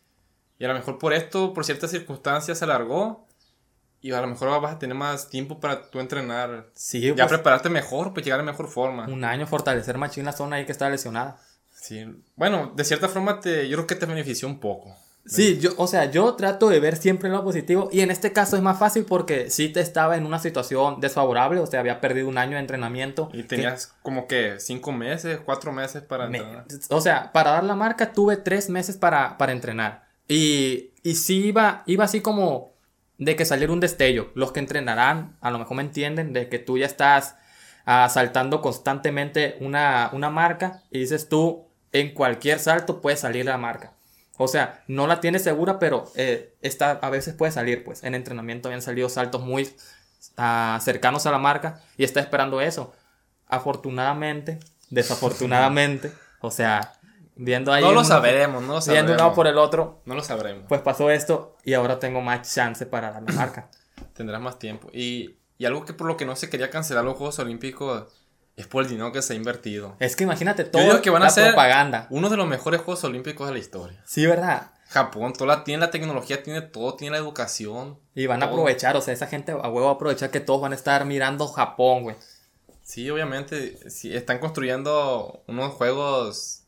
[0.58, 3.26] y a lo mejor por esto, por ciertas circunstancias, se alargó
[4.00, 6.70] y a lo mejor vas a tener más tiempo para tú entrenar.
[6.74, 9.06] Sí, Ya pues, prepararte mejor, pues llegar a mejor forma.
[9.08, 11.40] un año fortalecer machín la zona ahí que está lesionada.
[11.72, 12.04] Sí.
[12.36, 14.94] Bueno, de cierta forma te, yo creo que te benefició un poco.
[15.26, 18.56] Sí, yo, o sea, yo trato de ver siempre lo positivo y en este caso
[18.56, 22.28] es más fácil porque sí te estaba en una situación desfavorable, o sea, había perdido
[22.28, 23.28] un año de entrenamiento.
[23.32, 26.64] Y que- tenías como que cinco meses, cuatro meses para Me- entrenar.
[26.90, 30.06] o sea, para dar la marca tuve tres meses para, para entrenar.
[30.28, 32.74] Y, y sí iba, iba así como
[33.18, 34.30] de que saliera un destello.
[34.34, 37.36] Los que entrenarán a lo mejor me entienden de que tú ya estás
[37.84, 43.56] ah, saltando constantemente una, una marca y dices tú, en cualquier salto puede salir la
[43.58, 43.92] marca.
[44.38, 48.04] O sea, no la tienes segura, pero eh, esta a veces puede salir, pues.
[48.04, 49.74] En entrenamiento habían salido saltos muy
[50.36, 52.92] ah, cercanos a la marca y está esperando eso.
[53.48, 54.58] Afortunadamente,
[54.90, 56.92] desafortunadamente, o sea,
[57.36, 57.82] viendo ahí.
[57.82, 59.34] No lo uno- sabremos, no lo Viendo un lado sabremos.
[59.34, 60.64] por el otro, No lo sabremos.
[60.68, 63.70] pues pasó esto y ahora tengo más chance para la marca.
[64.14, 64.90] Tendrás más tiempo.
[64.92, 68.12] Y, y algo que por lo que no se quería cancelar los Juegos Olímpicos
[68.56, 69.96] es por el dinero que se ha invertido.
[70.00, 72.06] Es que imagínate todo que van a la ser- propaganda.
[72.10, 74.02] Uno de los mejores Juegos Olímpicos de la historia.
[74.06, 74.70] Sí, ¿verdad?
[74.88, 77.98] Japón, toda la, tiene la tecnología, tiene todo, tiene la educación.
[78.14, 80.60] Y van a aprovechar, o sea, esa gente a huevo va a aprovechar que todos
[80.60, 82.16] van a estar mirando Japón, güey.
[82.82, 86.62] Sí, obviamente, sí, están construyendo unos juegos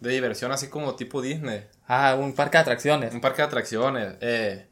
[0.00, 1.66] de diversión así como tipo Disney.
[1.88, 3.14] Ah, un parque de atracciones.
[3.14, 4.14] Un parque de atracciones.
[4.20, 4.67] eh,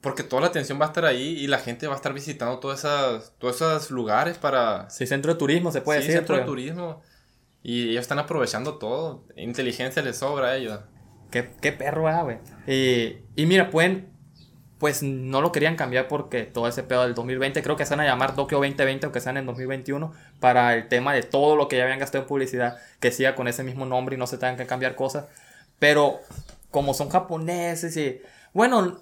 [0.00, 2.58] porque toda la atención va a estar ahí y la gente va a estar visitando
[2.60, 4.88] todas esas, todos esos lugares para...
[4.90, 6.18] Sí, centro de turismo se puede sí, decir.
[6.20, 7.02] centro de pero- turismo.
[7.62, 9.24] Y ellos están aprovechando todo.
[9.36, 10.78] Inteligencia les sobra a ellos.
[11.30, 12.38] Qué, qué perro, ah, güey.
[12.66, 14.16] Y, y mira, pueden.
[14.78, 18.00] Pues no lo querían cambiar porque todo ese pedo del 2020, creo que se van
[18.00, 21.76] a llamar Tokio 2020, aunque sean en 2021, para el tema de todo lo que
[21.76, 24.56] ya habían gastado en publicidad, que siga con ese mismo nombre y no se tengan
[24.56, 25.26] que cambiar cosas.
[25.80, 26.20] Pero
[26.70, 28.22] como son japoneses y.
[28.54, 29.00] Bueno,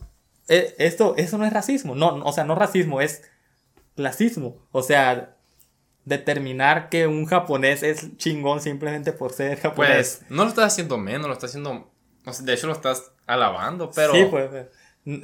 [0.48, 1.94] eh, esto, eso no es racismo.
[1.94, 3.22] No, o sea, no racismo, es
[3.94, 4.56] clasismo.
[4.72, 5.36] O sea,
[6.04, 10.18] determinar que un japonés es chingón simplemente por ser japonés.
[10.20, 11.90] Pues no lo estás haciendo menos, lo estás haciendo...
[12.42, 14.12] de hecho lo estás alabando, pero...
[14.14, 14.52] Sí, pues.
[14.54, 14.70] eh,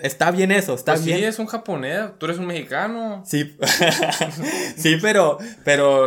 [0.03, 1.19] Está bien eso, está pues bien.
[1.19, 3.25] sí, es un japonés, tú eres un mexicano.
[3.27, 3.57] Sí,
[4.77, 6.05] sí, pero, pero,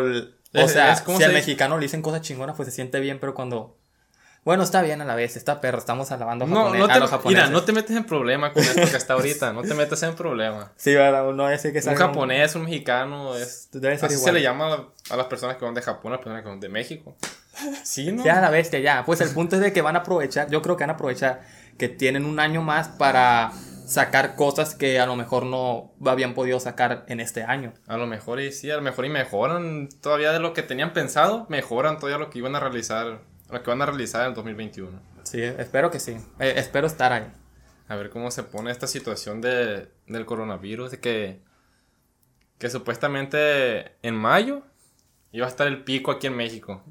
[0.54, 3.19] o sea, es como si al mexicano le dicen cosas chingonas, pues se siente bien,
[3.19, 3.78] pero cuando,
[4.45, 6.99] bueno, está bien a la vez, está perro, estamos alabando a, No, no a te,
[6.99, 7.45] los japoneses.
[7.45, 10.15] mira, no te metes en problema con esto que está ahorita, no te metas en
[10.15, 10.71] problema.
[10.77, 13.69] Sí, verdad, no es que Un japonés, un mexicano, es...
[13.73, 14.25] Debe ser Así igual.
[14.29, 16.60] se le llama a las personas que van de Japón, a las personas que van
[16.60, 17.17] de México.
[17.84, 18.23] Sí, ¿no?
[18.23, 19.03] Ya a la bestia, ya.
[19.05, 21.41] Pues el punto es de que van a aprovechar, yo creo que van a aprovechar
[21.77, 23.51] que tienen un año más para
[23.86, 27.73] sacar cosas que a lo mejor no habían podido sacar en este año.
[27.88, 30.93] A lo mejor y sí, a lo mejor y mejoran todavía de lo que tenían
[30.93, 34.34] pensado, mejoran todavía lo que iban a realizar, lo que van a realizar en el
[34.34, 35.01] 2021.
[35.23, 36.17] Sí, espero que sí.
[36.39, 37.31] Eh, espero estar ahí.
[37.88, 41.41] A ver cómo se pone esta situación de, del coronavirus, de que,
[42.58, 44.63] que supuestamente en mayo
[45.31, 46.84] iba a estar el pico aquí en México.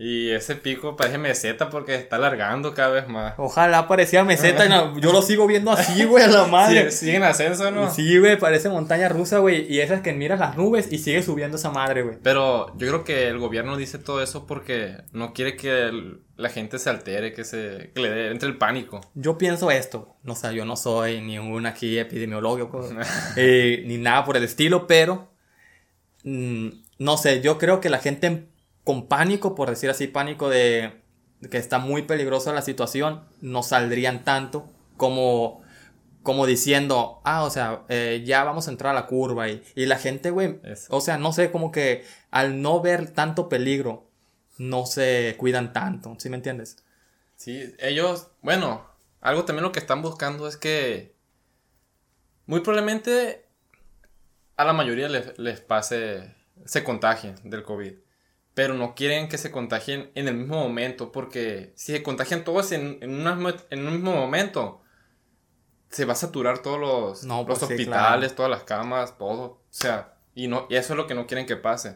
[0.00, 3.34] Y ese pico parece meseta porque se está alargando cada vez más.
[3.36, 4.64] Ojalá parecía meseta.
[4.64, 6.92] y no, yo lo sigo viendo así, güey, a la madre.
[6.92, 7.90] Sí, sigue en ascenso, ¿no?
[7.92, 9.66] Sí, güey, parece montaña rusa, güey.
[9.68, 12.16] Y esas que miras las nubes y sigue subiendo esa madre, güey.
[12.22, 16.48] Pero yo creo que el gobierno dice todo eso porque no quiere que el- la
[16.50, 19.00] gente se altere, que, se, que le dé- entre el pánico.
[19.14, 20.14] Yo pienso esto.
[20.24, 22.88] O sea, yo no soy ni un aquí epidemiólogo
[23.36, 25.32] eh, ni nada por el estilo, pero
[26.22, 26.68] mm,
[27.00, 28.46] no sé, yo creo que la gente
[28.88, 31.02] con pánico, por decir así, pánico de,
[31.50, 35.60] que está muy peligrosa la situación, no saldrían tanto como,
[36.22, 39.84] como diciendo, ah, o sea, eh, ya vamos a entrar a la curva y, y
[39.84, 44.08] la gente, güey, o sea, no sé, como que al no ver tanto peligro,
[44.56, 46.82] no se cuidan tanto, ¿sí me entiendes?
[47.36, 48.86] Sí, ellos, bueno,
[49.20, 51.14] algo también lo que están buscando es que
[52.46, 53.44] muy probablemente
[54.56, 58.07] a la mayoría les, les pase, se contagien del COVID.
[58.58, 62.72] Pero no quieren que se contagien en el mismo momento, porque si se contagian todos
[62.72, 64.82] en, en, una en un mismo momento,
[65.90, 69.42] se va a saturar todos los, No, los pues sí, hospitales, todas las camas, todo.
[69.44, 71.94] O sea, y, no, y eso es lo que no quieren que pase.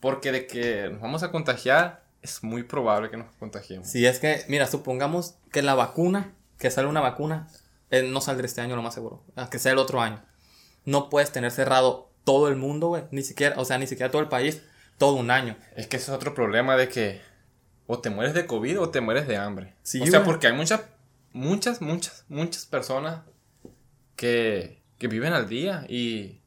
[0.00, 3.88] Porque de que nos vamos a contagiar, es muy probable que nos contagiemos.
[3.88, 7.48] Si es que, mira, supongamos que la vacuna, que sale una vacuna,
[7.88, 10.22] eh, no saldrá este año lo más seguro, a que sea el otro año.
[10.84, 14.20] No puedes tener cerrado todo el mundo, güey, ni siquiera, o sea, ni siquiera todo
[14.20, 14.60] el país,
[14.98, 15.56] todo un año.
[15.76, 17.20] Es que ese es otro problema de que
[17.86, 19.74] o te mueres de COVID o te mueres de hambre.
[19.82, 20.30] Sí, o sea, güey.
[20.30, 20.82] porque hay muchas,
[21.32, 23.22] muchas, muchas, muchas personas
[24.16, 26.40] que, que viven al día y,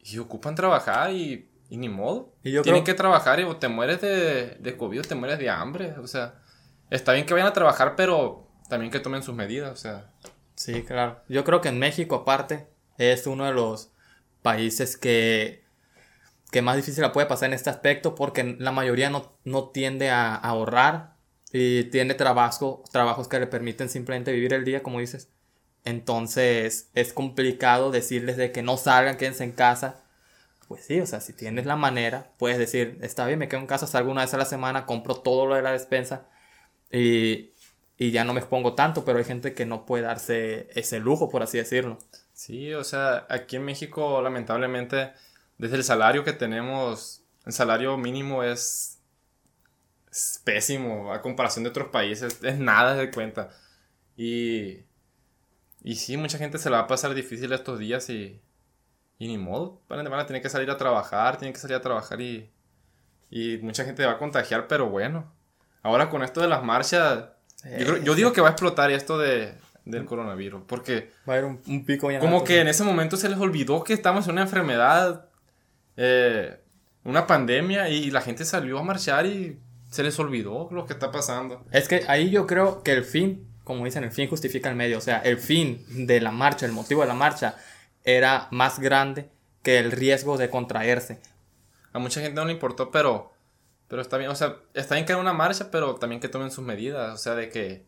[0.00, 2.32] y ocupan trabajar y, y ni modo.
[2.42, 5.14] Y yo Tienen creo- que trabajar y o te mueres de, de COVID o te
[5.14, 5.94] mueres de hambre.
[5.98, 6.34] O sea,
[6.90, 9.72] está bien que vayan a trabajar, pero también que tomen sus medidas.
[9.72, 10.10] O sea,
[10.56, 11.20] Sí, claro.
[11.28, 13.90] Yo creo que en México, aparte, es uno de los
[14.42, 15.63] países que,
[16.54, 20.10] que más difícil la puede pasar en este aspecto porque la mayoría no, no tiende
[20.10, 21.16] a, a ahorrar
[21.52, 25.30] y tiene trabajo, trabajos que le permiten simplemente vivir el día, como dices.
[25.84, 30.04] Entonces es complicado decirles de que no salgan, quédense en casa.
[30.68, 33.66] Pues sí, o sea, si tienes la manera, puedes decir, está bien, me quedo en
[33.66, 36.28] casa, salgo una vez a la semana, compro todo lo de la despensa
[36.88, 37.50] y,
[37.98, 41.28] y ya no me expongo tanto, pero hay gente que no puede darse ese lujo,
[41.28, 41.98] por así decirlo.
[42.32, 45.10] Sí, o sea, aquí en México, lamentablemente,
[45.58, 48.98] desde el salario que tenemos, el salario mínimo es,
[50.10, 53.50] es pésimo a comparación de otros países, es nada de cuenta.
[54.16, 54.78] Y,
[55.82, 58.40] y sí, mucha gente se la va a pasar difícil estos días y,
[59.18, 62.20] y ni modo, van a tener que salir a trabajar, tienen que salir a trabajar
[62.20, 62.50] y,
[63.30, 65.32] y mucha gente va a contagiar, pero bueno,
[65.82, 67.26] ahora con esto de las marchas,
[67.78, 70.62] yo, creo- yo digo que va a explotar esto de, del coronavirus.
[70.66, 73.82] Porque Va a haber un, un pico como que en ese momento se les olvidó
[73.84, 75.28] que estamos en una enfermedad,
[75.96, 76.60] eh,
[77.04, 79.58] una pandemia, y la gente salió a marchar y
[79.90, 81.64] se les olvidó lo que está pasando.
[81.70, 84.98] Es que ahí yo creo que el fin, como dicen, el fin justifica el medio.
[84.98, 87.56] O sea, el fin de la marcha, el motivo de la marcha,
[88.02, 89.30] era más grande
[89.62, 91.20] que el riesgo de contraerse.
[91.92, 93.32] A mucha gente no le importó, pero,
[93.88, 96.50] pero está bien, o sea, está bien que haga una marcha, pero también que tomen
[96.50, 97.86] sus medidas, o sea, de que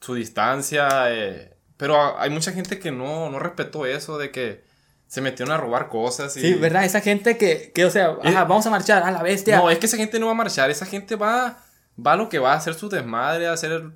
[0.00, 4.64] su distancia, eh, pero hay mucha gente que no, no respetó eso, de que
[5.06, 6.36] se metieron a robar cosas.
[6.36, 6.84] Y, Sí, ¿verdad?
[6.84, 9.58] Esa gente que, que o sea, Eh, ajá, vamos a marchar a la bestia.
[9.58, 11.58] No, es que esa gente no va a marchar, esa gente va,
[12.04, 13.90] va a lo que va a hacer su desmadre, a hacer,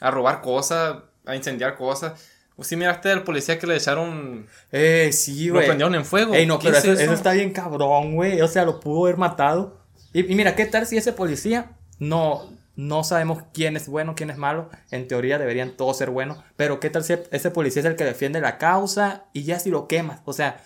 [0.00, 2.12] a robar cosas, a incendiar cosas.
[2.56, 5.66] O si miraste al policía que le echaron, Eh, sí, lo güey.
[5.66, 6.34] prendieron en fuego.
[6.34, 8.40] Ey, no, ¿Qué pero es eso, eso está bien cabrón, güey.
[8.42, 9.78] O sea, lo pudo haber matado.
[10.12, 14.30] Y, y mira, ¿qué tal si ese policía no, no sabemos quién es bueno, quién
[14.30, 14.70] es malo?
[14.90, 16.38] En teoría deberían todos ser buenos.
[16.56, 19.70] Pero ¿qué tal si ese policía es el que defiende la causa y ya si
[19.70, 20.20] lo quemas?
[20.24, 20.62] O sea,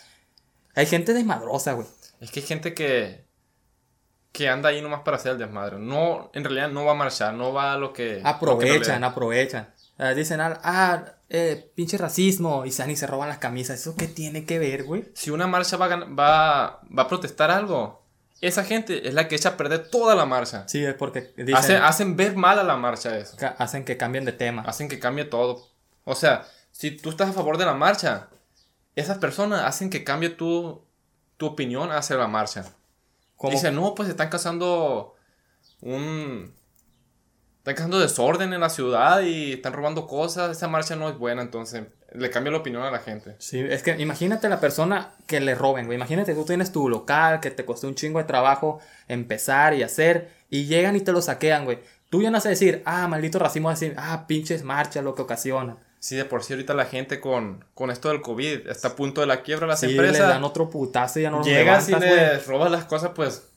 [0.75, 1.87] hay gente desmadrosa, güey.
[2.21, 3.27] Es que hay gente que,
[4.31, 5.79] que anda ahí nomás para hacer el desmadre.
[5.79, 8.21] No, en realidad no va a marchar, no va a lo que...
[8.23, 9.75] Aprovechan, lo aprovechan.
[10.15, 12.65] Dicen, ah, ah, eh, pinche racismo.
[12.67, 13.81] Y se, y se roban las camisas.
[13.81, 15.07] ¿Eso qué tiene que ver, güey?
[15.15, 18.06] Si una marcha va a, va, va a protestar algo,
[18.47, 20.65] esa gente es la que echa a perder toda la marcha.
[20.69, 23.37] Sí, es porque dicen, Hacen, hacen ver mal a la marcha eso.
[23.59, 24.63] hacen que cambien de tema.
[24.63, 25.67] Hacen que cambie todo.
[26.05, 28.29] O sea, si tú estás a favor de la marcha,
[28.95, 30.83] esas personas hacen que cambie tu,
[31.37, 32.65] tu opinión hacia la marcha.
[33.37, 35.15] Como- Dicen, no, pues están causando
[35.81, 36.55] un...
[37.59, 40.51] Están causando desorden en la ciudad y están robando cosas.
[40.57, 41.83] Esa marcha no es buena, entonces
[42.17, 43.37] le cambia la opinión a la gente.
[43.39, 45.97] Sí, es que imagínate la persona que le roben, güey.
[45.97, 50.31] Imagínate, tú tienes tu local que te costó un chingo de trabajo empezar y hacer,
[50.51, 51.79] y llegan y te lo saquean, güey.
[52.11, 55.03] Tú ya no vas a decir, ah, maldito racismo, vas a decir, ah, pinches marchas,
[55.05, 55.79] lo que ocasionan.
[55.99, 59.21] Sí, de por sí ahorita la gente con, con esto del COVID está a punto
[59.21, 59.67] de la quiebra.
[59.67, 62.27] Las Sí, le empresas dan otro putazo y ya no llegas y levantas, güey.
[62.27, 63.49] les robas las cosas, pues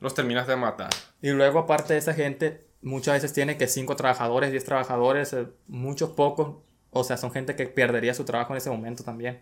[0.00, 0.90] los terminas de matar.
[1.20, 5.46] Y luego, aparte de esa gente, muchas veces tiene que cinco trabajadores, diez trabajadores, eh,
[5.66, 6.58] muchos pocos.
[6.98, 9.40] O sea, son gente que perdería su trabajo en ese momento también.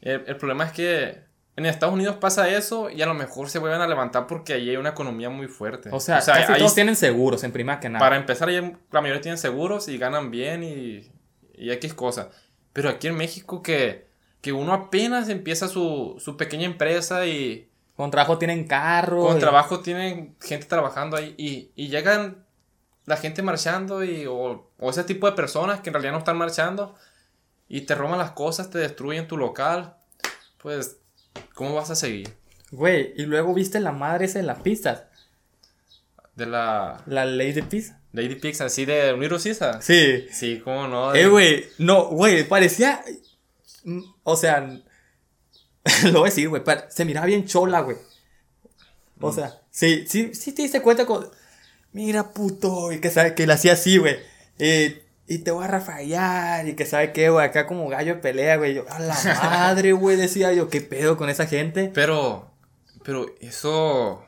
[0.00, 1.18] El, el problema es que
[1.56, 4.70] en Estados Unidos pasa eso y a lo mejor se vuelven a levantar porque allí
[4.70, 5.88] hay una economía muy fuerte.
[5.92, 8.00] O sea, casi ahí todos tienen seguros, en primera que nada.
[8.04, 8.56] Para empezar, ahí
[8.90, 11.10] la mayoría tienen seguros y ganan bien y,
[11.54, 12.28] y X cosas.
[12.74, 14.06] Pero aquí en México que,
[14.42, 19.22] que uno apenas empieza su, su pequeña empresa y Con trabajo tienen carro.
[19.22, 22.44] con y- trabajo tienen gente trabajando ahí y, y llegan
[23.06, 26.38] la gente marchando y, o, o ese tipo de personas que en realidad no están
[26.38, 26.94] marchando
[27.68, 29.96] y te roban las cosas, te destruyen tu local.
[30.58, 30.98] Pues,
[31.54, 32.34] ¿cómo vas a seguir?
[32.70, 35.04] Güey, y luego viste la madre esa de las pizzas.
[36.34, 38.00] De la La de pizza.
[38.12, 39.38] Lady Pix, así de Uniro.
[39.38, 40.26] Sí.
[40.32, 41.14] Sí, cómo no.
[41.14, 43.04] Eh, güey, no, güey, parecía.
[43.84, 44.60] mm, O sea,
[46.04, 47.96] lo voy a decir, güey, se miraba bien chola, güey.
[49.20, 51.28] O sea, sí, sí, sí te diste cuenta con.
[51.92, 54.16] Mira, puto, y que sabe que le hacía así, güey.
[54.58, 58.20] Y, y te voy a rafallar, y que sabe qué, güey, acá como gallo de
[58.20, 58.74] pelea, güey.
[58.74, 61.90] Yo, a la madre, güey, decía yo, qué pedo con esa gente.
[61.94, 62.50] Pero,
[63.04, 64.24] pero eso,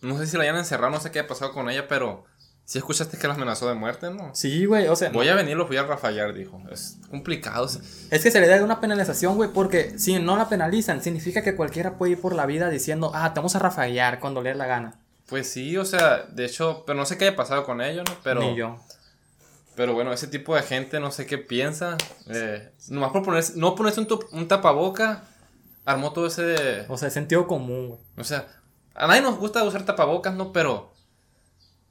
[0.00, 2.24] no sé si la hayan encerrado, no sé qué ha pasado con ella, pero
[2.64, 4.30] si escuchaste que la amenazó de muerte, ¿no?
[4.34, 5.10] Sí, güey, o sea.
[5.10, 6.60] Voy a venir, los voy a rafallar, dijo.
[6.70, 7.66] Es complicado.
[8.10, 11.56] Es que se le da una penalización, güey, porque si no la penalizan, significa que
[11.56, 14.54] cualquiera puede ir por la vida diciendo, ah, te vamos a rafallar cuando le dé
[14.54, 15.00] la gana.
[15.26, 18.16] Pues sí, o sea, de hecho, pero no sé qué haya pasado con ellos, ¿no?
[18.22, 18.78] Pero, Ni yo.
[19.74, 21.96] Pero bueno, ese tipo de gente no sé qué piensa.
[22.28, 25.24] Eh, nomás por ponerse, no ponerse un, un tapaboca,
[25.84, 26.84] armó todo ese...
[26.88, 28.00] O sea, es sentido común, güey.
[28.18, 28.46] O sea,
[28.94, 30.52] a nadie nos gusta usar tapabocas, ¿no?
[30.52, 30.92] Pero,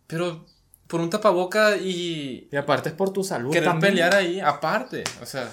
[0.08, 0.46] pero
[0.88, 3.94] por un tapaboca y Y aparte es por tu salud querer también.
[3.94, 5.04] pelear ahí, aparte.
[5.22, 5.52] O sea,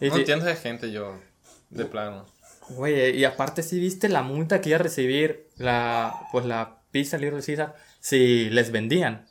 [0.00, 1.18] Y, no sí- entiendo de gente yo,
[1.70, 2.26] de plano.
[2.68, 7.18] Güey, y aparte si viste la multa que iba a recibir la, pues la pizza
[7.18, 9.26] Little Caesar si les vendían.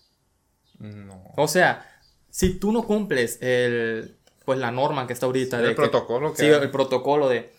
[0.81, 1.23] No.
[1.37, 1.85] O sea,
[2.29, 5.57] si tú no cumples el, pues la norma que está ahorita.
[5.57, 6.53] El de que- protocolo que Sí, hay.
[6.61, 7.53] el protocolo de,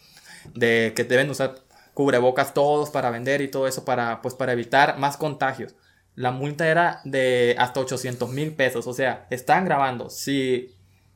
[0.54, 1.54] de que deben usar
[1.94, 5.74] cubrebocas todos para vender y todo eso para, pues, para evitar más contagios.
[6.14, 8.86] La multa era de hasta 800 mil pesos.
[8.86, 10.10] O sea, están grabando.
[10.10, 10.74] Si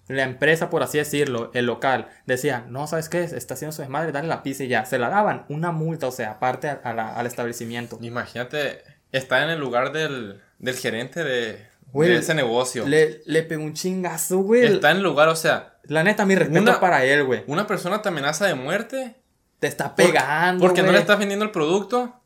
[0.08, 3.22] la empresa, por así decirlo, el local, decía, no, ¿sabes qué?
[3.24, 4.84] Está haciendo su desmadre, dale la pizza y ya.
[4.84, 7.98] Se la daban una multa, o sea, aparte a- la- al establecimiento.
[8.02, 8.82] Imagínate,
[9.12, 11.66] estar en el lugar del, del gerente de,
[11.96, 12.86] Güey, de ese negocio.
[12.86, 14.64] Le, le pegó un chingazo, güey.
[14.64, 17.44] Está en el lugar, o sea, La neta, mi respeto Una- para él, güey.
[17.46, 19.16] una persona te amenaza de muerte
[19.60, 20.94] Te está pegando, porque no güey.
[20.96, 22.20] le estás vendiendo el producto.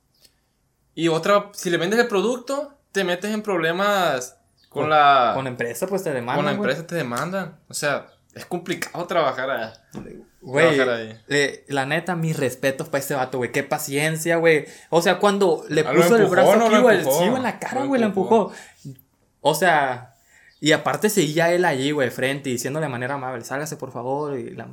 [0.94, 4.36] Y otra, si le vendes el producto, te metes en problemas
[4.68, 5.32] con, la...
[5.34, 6.36] Con la empresa, pues te demandan.
[6.36, 6.70] Con la güey.
[6.70, 7.58] empresa te demandan.
[7.68, 9.72] O sea, es complicado trabajar.
[10.42, 11.20] Güey, ahí.
[11.28, 13.52] eh, la neta, mis respetos para este vato, güey.
[13.52, 14.66] Qué paciencia, güey.
[14.88, 16.66] O sea, cuando le Ah, puso el brazo ¿no?
[16.66, 17.02] aquí, güey.
[17.04, 18.52] güey, en la cara, güey, la empujó.
[18.84, 19.00] empujó.
[19.40, 20.14] O sea,
[20.62, 24.38] y aparte seguía él allí, güey, frente, diciéndole de manera amable, sálgase por favor.
[24.38, 24.68] Y la-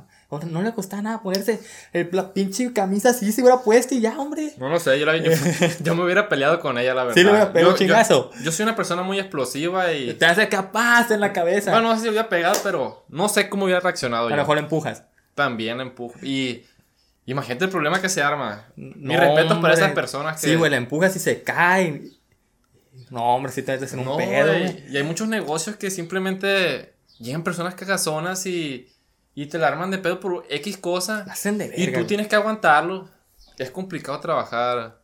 [0.46, 1.60] no le costaba nada ponerse
[1.94, 4.52] el, la pinche camisa así, se hubiera puesto y ya, hombre.
[4.58, 5.30] No lo sé, yo, la- yo,
[5.80, 7.14] yo me hubiera peleado con ella, la verdad.
[7.14, 8.30] Sí, le hubiera pegado un chingazo.
[8.36, 10.12] Yo, yo soy una persona muy explosiva y...
[10.12, 11.70] Te hace capaz en la cabeza.
[11.70, 14.58] Bueno, no sé si hubiera pegado, pero no sé cómo hubiera reaccionado a lo mejor
[14.58, 15.04] empujas.
[15.34, 16.18] También empujo.
[16.22, 16.64] Y
[17.24, 18.66] imagínate el problema que se arma.
[18.76, 20.48] Mis No, respetos para esas personas que...
[20.48, 22.02] Sí, güey, la empujas y se cae.
[23.10, 24.52] No, hombre, si te metes en un pedo.
[24.90, 28.88] Y hay muchos negocios que simplemente llegan personas cagazonas y,
[29.34, 31.24] y te la arman de pedo por X cosa.
[31.26, 31.82] La hacen de verga.
[31.82, 33.08] Y tú tienes que aguantarlo.
[33.58, 35.00] Es complicado trabajar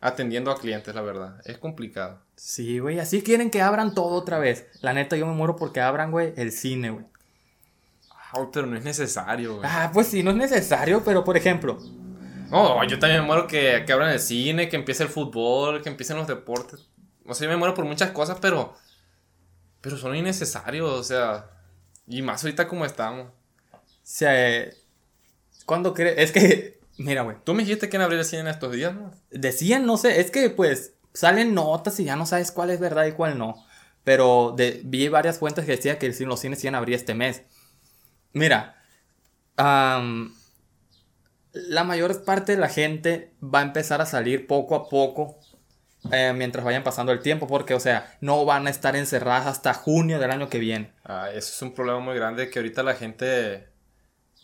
[0.00, 1.40] atendiendo a clientes, la verdad.
[1.44, 2.20] Es complicado.
[2.36, 4.66] Sí, güey, así quieren que abran todo otra vez.
[4.80, 7.06] La neta, yo me muero porque abran, güey, el cine, güey.
[8.10, 9.68] Ah, pero no es necesario, güey.
[9.70, 11.78] Ah, pues sí, no es necesario, pero por ejemplo,
[12.50, 15.88] No, yo también me muero que, que abran el cine, que empiece el fútbol, que
[15.88, 16.86] empiecen los deportes.
[17.28, 18.74] O sea, yo me muero por muchas cosas, pero.
[19.80, 21.50] Pero son innecesarios, o sea.
[22.06, 23.32] Y más ahorita como estamos.
[24.02, 24.76] se...
[25.64, 26.14] ¿Cuándo crees?
[26.18, 28.94] Es que, mira, güey, Tú me dijiste que en abrir el cine en estos días,
[28.94, 29.12] ¿no?
[29.30, 33.06] decían, no sé, es que pues salen notas y ya no sabes cuál es verdad
[33.06, 33.66] y cuál no.
[34.04, 37.42] Pero de, vi varias fuentes que decían que los cines iban a abrir este mes.
[38.32, 38.76] Mira,
[39.56, 40.30] la
[41.84, 45.40] mayor parte de la gente va a empezar a salir poco a poco
[46.12, 49.74] eh, mientras vayan pasando el tiempo, porque, o sea, no van a estar encerradas hasta
[49.74, 50.92] junio del año que viene.
[51.04, 53.68] Ah, eso es un problema muy grande que ahorita la gente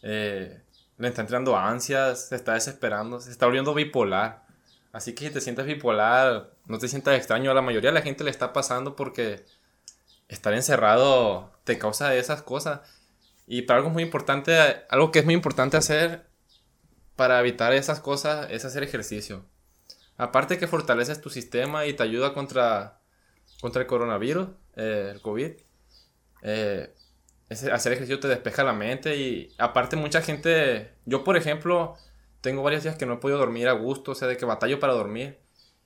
[0.02, 0.62] eh,
[0.98, 4.44] le está entrando ansias, se está desesperando, se está volviendo bipolar.
[4.92, 7.50] Así que si te sientes bipolar, no te sientas extraño.
[7.50, 9.44] A la mayoría de la gente le está pasando porque
[10.28, 12.80] estar encerrado te causa esas cosas.
[13.46, 14.56] Y para algo muy importante,
[14.88, 16.26] algo que es muy importante hacer
[17.16, 19.44] para evitar esas cosas es hacer ejercicio.
[20.16, 23.00] Aparte que fortaleces tu sistema y te ayuda contra,
[23.60, 25.52] contra el coronavirus, eh, el COVID.
[26.42, 26.94] Eh,
[27.48, 31.96] hacer ejercicio te despeja la mente y aparte mucha gente, yo por ejemplo,
[32.40, 34.80] tengo varios días que no he podido dormir a gusto, o sea, de que batallo
[34.80, 35.38] para dormir.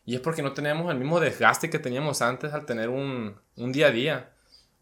[0.05, 3.73] Y es porque no tenemos el mismo desgaste que teníamos antes al tener un, un
[3.73, 4.33] día a día.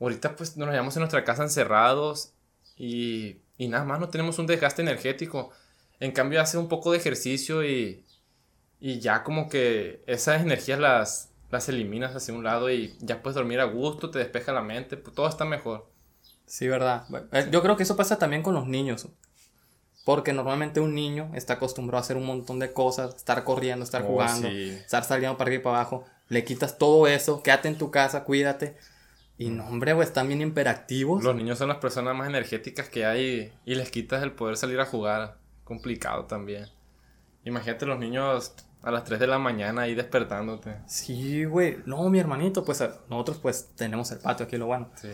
[0.01, 2.35] Ahorita pues nos hallamos en nuestra casa encerrados
[2.77, 5.51] y, y nada más no tenemos un desgaste energético.
[6.01, 8.04] En cambio hace un poco de ejercicio y,
[8.87, 13.35] y ya como que esas energías las, las eliminas hacia un lado y ya puedes
[13.35, 15.89] dormir a gusto, te despeja la mente, pues, todo está mejor.
[16.45, 17.07] Sí, verdad.
[17.33, 19.09] Eh, Yo creo que eso pasa también con los niños.
[20.05, 24.03] Porque normalmente un niño está acostumbrado a hacer un montón de cosas, estar corriendo, estar
[24.03, 24.69] Oh, jugando, sí.
[24.69, 26.05] estar saliendo para arriba y para abajo.
[26.29, 28.77] Le quitas todo eso, quédate en tu casa, cuídate.
[29.39, 31.25] Y no, hombre, güey, están bien hiperactivos.
[31.25, 34.79] Los niños son las personas más energéticas que hay y les quitas el poder salir
[34.79, 35.39] a jugar.
[35.65, 36.67] Complicado también.
[37.47, 38.53] Imagínate los niños
[38.85, 40.77] a las 3 de la mañana ahí despertándote.
[40.87, 41.79] Sí, güey.
[41.87, 44.91] No, mi hermanito, pues nosotros pues tenemos el patio aquí, lo bueno.
[44.97, 45.11] Sí.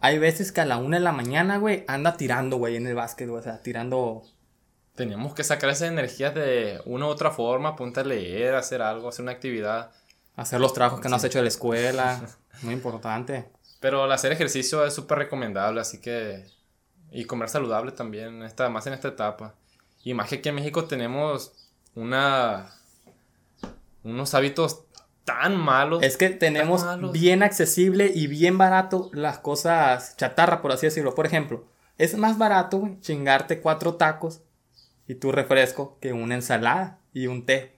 [0.00, 2.96] Hay veces que a la una de la mañana, güey, anda tirando, güey, en el
[2.96, 3.40] básquet, güey.
[3.40, 4.24] O sea, tirando...
[4.96, 9.08] Teníamos que sacar esas energías de una u otra forma, ponte a leer, hacer algo,
[9.08, 9.92] hacer una actividad.
[10.34, 12.20] Hacer los trabajos que no has hecho de la escuela.
[12.62, 13.48] Muy importante.
[13.78, 16.46] Pero el hacer ejercicio es súper recomendable, así que...
[17.12, 19.54] Y comer saludable también, esta, más en esta etapa.
[20.02, 21.52] Y más que aquí en México tenemos
[21.94, 22.72] una...
[24.04, 24.84] Unos hábitos
[25.24, 26.02] tan malos.
[26.02, 31.14] Es que tenemos bien accesible y bien barato las cosas chatarra, por así decirlo.
[31.14, 31.64] Por ejemplo,
[31.98, 34.40] es más barato, chingarte cuatro tacos
[35.06, 37.76] y tu refresco que una ensalada y un té.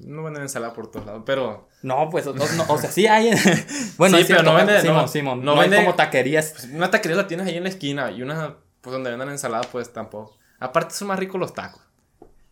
[0.00, 1.68] No venden ensalada por todos lados, pero...
[1.82, 3.30] No, pues, o, no, o sea, sí hay.
[3.98, 6.50] bueno, Sí, pero no vende- Simón, no- Simón, no no, hay vende- como taquerías.
[6.52, 9.62] Pues una taquería la tienes ahí en la esquina y una, pues donde vendan ensalada,
[9.70, 10.36] pues tampoco.
[10.58, 11.82] Aparte son más ricos los tacos.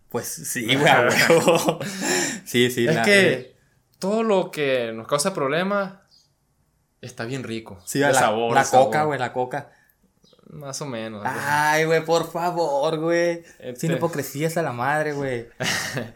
[0.08, 1.78] Pues sí, güey, a huevo.
[2.44, 2.86] Sí, sí.
[2.88, 3.56] es la- que
[3.98, 5.94] todo lo que nos causa problemas
[7.00, 7.80] está bien rico.
[7.84, 8.86] Sí, de la, sabor, la de sabor.
[8.86, 9.72] coca, güey, la coca.
[10.50, 11.22] Más o menos.
[11.26, 13.44] Ay, güey, por favor, güey.
[13.58, 15.48] Este- Sin hipocresía es a la madre, güey.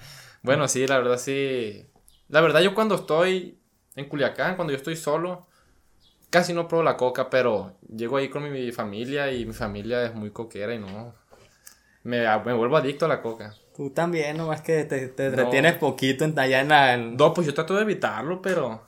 [0.44, 1.86] Bueno, sí, la verdad sí.
[2.28, 3.60] La verdad yo cuando estoy
[3.94, 5.46] en Culiacán, cuando yo estoy solo,
[6.30, 10.14] casi no pruebo la coca, pero llego ahí con mi familia y mi familia es
[10.14, 11.14] muy coquera y no.
[12.04, 13.54] Me, me vuelvo adicto a la coca.
[13.76, 15.36] Tú también, nomás que te, te No.
[15.36, 16.94] retienes poquito en allá en la...
[16.94, 18.86] en- No, pues yo trato de evitarlo, pero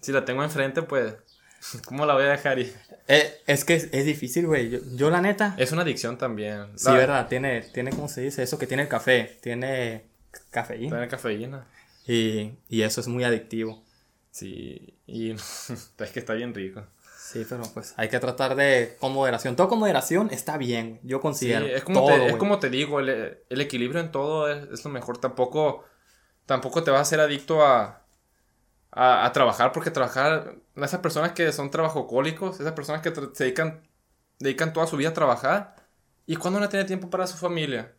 [0.00, 1.14] si la tengo enfrente, pues,
[1.84, 2.74] ¿cómo la voy a dejar ir?
[3.08, 4.70] Eh, es que es, es difícil, güey.
[4.70, 5.54] Yo, yo, la neta...
[5.58, 6.66] Es una adicción también.
[6.78, 8.42] sí, La- verdad, tiene, tiene, ¿cómo se dice?
[8.42, 9.38] Eso que tiene el café.
[9.42, 10.04] Tiene
[10.50, 10.90] cafeína.
[10.96, 11.66] Tener cafeína.
[12.06, 13.82] Y, y eso es muy adictivo.
[14.30, 16.84] Sí, y es que está bien rico.
[17.30, 19.54] Sí, pero pues hay que tratar de con moderación.
[19.54, 21.64] Todo con moderación está bien, yo considero.
[21.64, 25.18] Sí, es como, te, es como te digo, el, equilibrio en todo es, lo mejor.
[25.18, 25.84] Tampoco,
[26.44, 28.02] tampoco te vas a hacer adicto a,
[28.90, 33.86] a, trabajar, porque trabajar, esas personas que son trabajocólicos, esas personas que se dedican,
[34.40, 35.76] dedican toda su vida a trabajar,
[36.26, 37.94] ¿y cuándo a tener tiempo para su familia?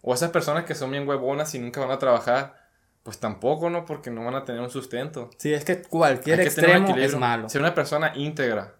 [0.00, 2.61] O esas personas que son bien huevonas y nunca van a trabajar,
[3.02, 3.84] pues tampoco, ¿no?
[3.84, 5.30] Porque no van a tener un sustento.
[5.36, 7.48] Sí, es que cualquier extremo es malo.
[7.48, 8.76] Ser una persona íntegra,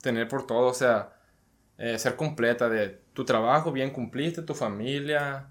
[0.00, 1.14] tener por todo, o sea,
[1.78, 5.48] eh, ser completa de tu trabajo, bien cumpliste, tu familia,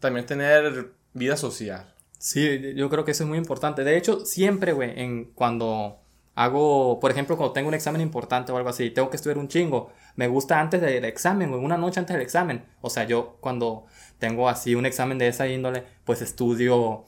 [0.00, 1.94] también tener vida social.
[2.18, 3.84] Sí, yo creo que eso es muy importante.
[3.84, 6.00] De hecho, siempre, güey, en cuando
[6.34, 9.48] hago, por ejemplo, cuando tengo un examen importante o algo así, tengo que estudiar un
[9.48, 9.92] chingo.
[10.16, 12.64] Me gusta antes del examen, güey, una noche antes del examen.
[12.80, 13.86] O sea, yo cuando
[14.18, 17.04] tengo así un examen de esa índole, pues estudio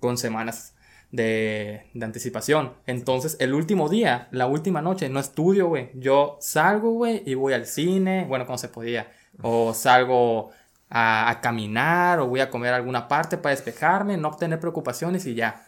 [0.00, 0.74] con semanas
[1.12, 2.72] de, de, anticipación.
[2.86, 5.90] Entonces, el último día, la última noche, no estudio, güey.
[5.94, 9.10] Yo salgo, güey, y voy al cine, bueno, como se podía.
[9.42, 10.50] O salgo
[10.88, 15.34] a, a, caminar, o voy a comer alguna parte para despejarme, no tener preocupaciones y
[15.34, 15.66] ya.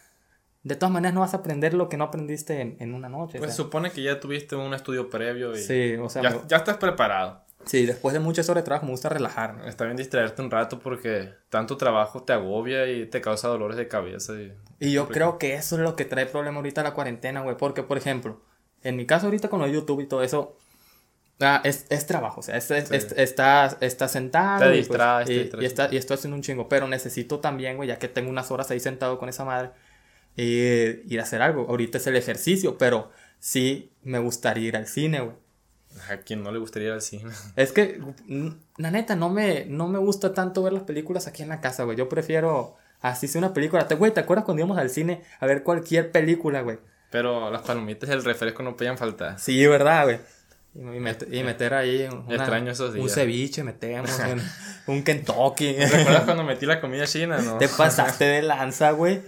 [0.63, 3.37] De todas maneras, no vas a aprender lo que no aprendiste en, en una noche.
[3.37, 6.77] Pues supone que ya tuviste un estudio previo y sí, o sea, ya, ya estás
[6.77, 7.43] preparado.
[7.65, 9.67] Sí, después de muchas horas de trabajo me gusta relajarme.
[9.67, 13.87] Está bien distraerte un rato porque tanto trabajo te agobia y te causa dolores de
[13.87, 14.33] cabeza.
[14.79, 17.57] Y, yo creo que eso es lo que trae problema ahorita la cuarentena, güey.
[17.57, 18.41] Porque, por ejemplo,
[18.83, 20.57] en mi caso ahorita con lo de YouTube y todo eso,
[21.39, 22.41] ah, es, es, trabajo.
[22.41, 24.69] O sea, es, está, está sentado.
[24.69, 26.67] Te y, pues, y, está, y estoy haciendo un chingo.
[26.67, 29.71] Pero necesito también, güey, ya que tengo unas horas ahí sentado con esa madre,
[30.35, 31.65] eh, ir a hacer algo.
[31.69, 35.42] Ahorita es el ejercicio, pero sí me gustaría ir al cine, güey.
[36.09, 37.31] A quien no le gustaría ir al cine.
[37.55, 38.01] Es que,
[38.77, 41.83] la neta, no me, no me gusta tanto ver las películas aquí en la casa,
[41.83, 41.97] güey.
[41.97, 43.87] Yo prefiero así sea una película.
[43.87, 46.79] Te, güey, ¿te acuerdas cuando íbamos al cine a ver cualquier película, güey?
[47.11, 49.39] Pero las palomitas y el refresco no podían faltar.
[49.39, 50.19] Sí, ¿verdad, güey?
[50.75, 53.03] Y, y, meter ahí Extraño esos días.
[53.03, 54.09] un ceviche, metemos
[54.87, 55.73] un, Kentucky.
[55.73, 57.59] ¿Recuerdas cuando metí la comida china, no?
[57.59, 59.21] Te pasaste de lanza, güey.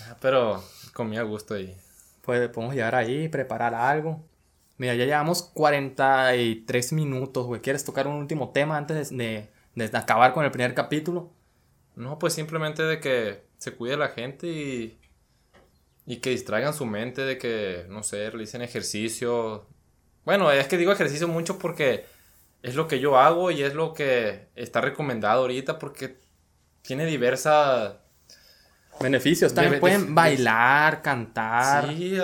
[0.00, 1.74] Ah, pero comía a gusto ahí.
[2.20, 4.22] Pues podemos llegar ahí, preparar algo.
[4.76, 7.60] Mira, ya llevamos 43 minutos, güey.
[7.60, 9.48] ¿Quieres tocar un último tema antes de,
[9.92, 11.32] acabar con el primer capítulo?
[11.94, 14.98] No, pues simplemente de que se cuide la gente y,
[16.06, 19.66] y que distraigan su mente, de que, no sé, realicen ejercicio.
[20.24, 22.04] Bueno, es que digo ejercicio mucho porque
[22.62, 26.18] es lo que yo hago y es lo que está recomendado ahorita porque
[26.82, 27.96] tiene diversas
[29.00, 29.54] beneficios.
[29.54, 31.88] También pueden bailar, cantar.
[31.88, 32.16] Sí,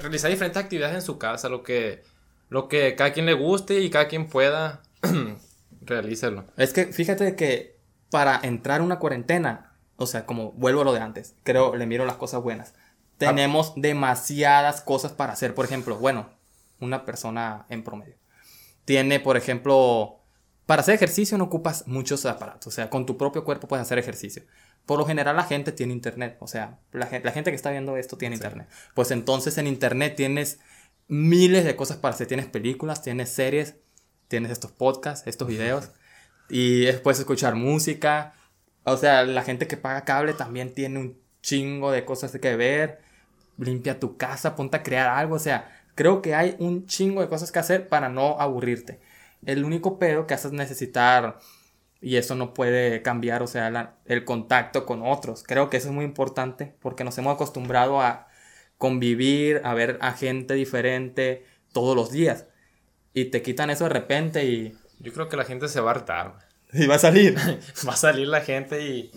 [0.00, 2.02] realizar diferentes actividades en su casa, lo que,
[2.48, 4.82] lo que cada quien le guste y cada quien pueda
[5.82, 6.44] realícelo.
[6.56, 7.78] Es que fíjate que
[8.10, 12.04] para entrar una cuarentena, o sea, como vuelvo a lo de antes, creo, le miro
[12.04, 12.74] las cosas buenas.
[13.18, 15.54] Tenemos demasiadas cosas para hacer.
[15.54, 16.30] Por ejemplo, bueno,
[16.80, 18.16] una persona en promedio.
[18.84, 20.20] Tiene, por ejemplo,
[20.66, 22.66] para hacer ejercicio no ocupas muchos aparatos.
[22.66, 24.42] O sea, con tu propio cuerpo puedes hacer ejercicio
[24.86, 27.96] por lo general la gente tiene internet, o sea, la, la gente que está viendo
[27.96, 28.68] esto tiene internet.
[28.94, 30.60] Pues entonces en internet tienes
[31.08, 33.76] miles de cosas para hacer, tienes películas, tienes series,
[34.28, 35.90] tienes estos podcasts, estos videos,
[36.48, 38.34] y puedes escuchar música,
[38.84, 43.00] o sea, la gente que paga cable también tiene un chingo de cosas que ver,
[43.58, 47.28] limpia tu casa, ponte a crear algo, o sea, creo que hay un chingo de
[47.28, 49.00] cosas que hacer para no aburrirte.
[49.46, 51.38] El único pedo que haces necesitar
[52.04, 55.42] y eso no puede cambiar, o sea, el contacto con otros.
[55.42, 58.28] Creo que eso es muy importante porque nos hemos acostumbrado a
[58.76, 62.44] convivir, a ver a gente diferente todos los días.
[63.14, 64.76] Y te quitan eso de repente y...
[65.00, 66.34] Yo creo que la gente se va a hartar.
[66.74, 67.38] Y va a salir.
[67.88, 69.10] va a salir la gente y...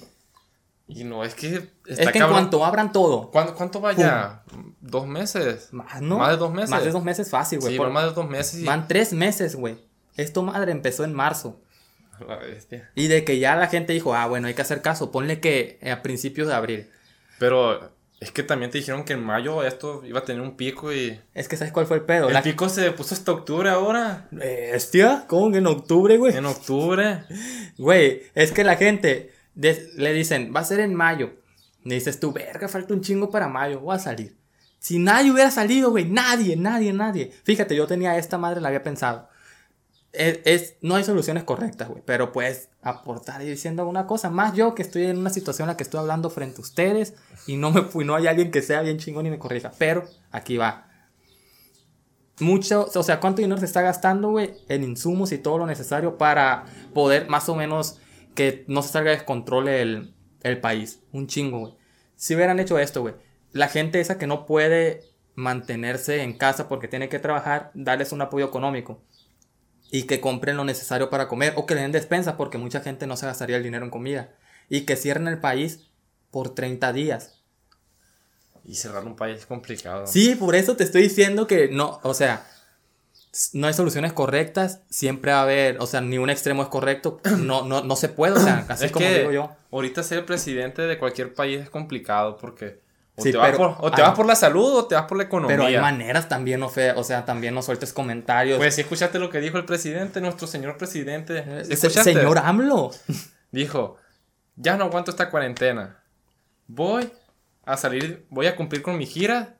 [0.88, 1.70] Y no, es que...
[1.88, 3.32] es que en cuanto abran todo...
[3.32, 4.44] ¿Cuánto, cuánto vaya?
[4.80, 5.74] ¿Dos meses?
[5.74, 6.20] Más, ¿no?
[6.20, 6.70] Más de dos meses.
[6.70, 7.74] Más de dos meses fácil, güey.
[7.74, 7.90] Sí, por...
[7.90, 8.64] más de dos meses.
[8.64, 9.78] Van tres meses, güey.
[10.16, 11.60] Esto, madre, empezó en marzo.
[12.96, 15.80] Y de que ya la gente dijo, ah, bueno, hay que hacer caso, ponle que
[15.90, 16.88] a principios de abril.
[17.40, 20.92] Pero es que también te dijeron que en mayo esto iba a tener un pico
[20.92, 21.20] y...
[21.34, 22.30] Es que ¿sabes cuál fue el pedo?
[22.30, 24.28] El pico se puso hasta octubre ahora.
[24.32, 25.26] ¿Bestia?
[25.28, 26.36] ¿Cómo que en octubre, güey?
[26.36, 27.24] En octubre.
[27.78, 31.34] Güey, es que la gente le dicen, va a ser en mayo.
[31.84, 34.36] Me dices tú, verga, falta un chingo para mayo, voy a salir.
[34.80, 37.32] Si nadie hubiera salido, güey, nadie, nadie, nadie.
[37.44, 39.30] Fíjate, yo tenía esta madre, la había pensado
[40.18, 44.30] es, no hay soluciones correctas, güey, pero puedes aportar y diciendo una cosa.
[44.30, 47.14] Más yo que estoy en una situación en la que estoy hablando frente a ustedes
[47.46, 49.72] y no, me, no hay alguien que sea bien chingón y me corrija.
[49.78, 50.88] Pero aquí va.
[52.40, 56.18] Mucho, o sea, ¿cuánto dinero se está gastando, güey, en insumos y todo lo necesario
[56.18, 58.00] para poder más o menos
[58.36, 60.14] que no se salga de descontrol el,
[60.44, 61.00] el país?
[61.12, 61.74] Un chingo, güey.
[62.16, 63.16] Si hubieran hecho esto, güey,
[63.52, 65.02] la gente esa que no puede
[65.34, 69.02] mantenerse en casa porque tiene que trabajar, darles un apoyo económico
[69.92, 73.08] y que compren lo necesario para comer o que le den despensa porque mucha gente
[73.08, 74.36] no se gastaría el dinero en comida
[74.70, 75.88] y que cierren el país
[76.32, 77.42] por 30 días.
[78.66, 80.08] Y cerrar un país es complicado.
[80.08, 82.46] Sí, por eso te estoy diciendo que no, o sea,
[83.54, 87.22] no hay soluciones correctas, siempre va a haber, o sea, ni un extremo es correcto,
[87.38, 89.56] no, no, no se puede, o sea, así es como que digo yo.
[89.72, 92.82] ahorita ser presidente de cualquier país es complicado porque
[93.18, 95.06] o, Sí, te, vas por, o te hay- vas por la salud o te vas
[95.06, 95.56] por la economía.
[95.58, 98.58] Pero hay maneras también, no fe, o sea, también no sueltes comentarios.
[98.58, 101.44] Pues si escuchaste lo que dijo el presidente, nuestro señor presidente.
[101.44, 102.14] ¿Sí Eh, escuchaste?
[102.14, 102.92] señor AMLO.
[103.52, 103.98] Dijo,
[104.56, 106.04] ya no aguanto esta cuarentena.
[106.68, 107.12] Voy
[107.66, 109.56] a salir, voy a cumplir con mi gira.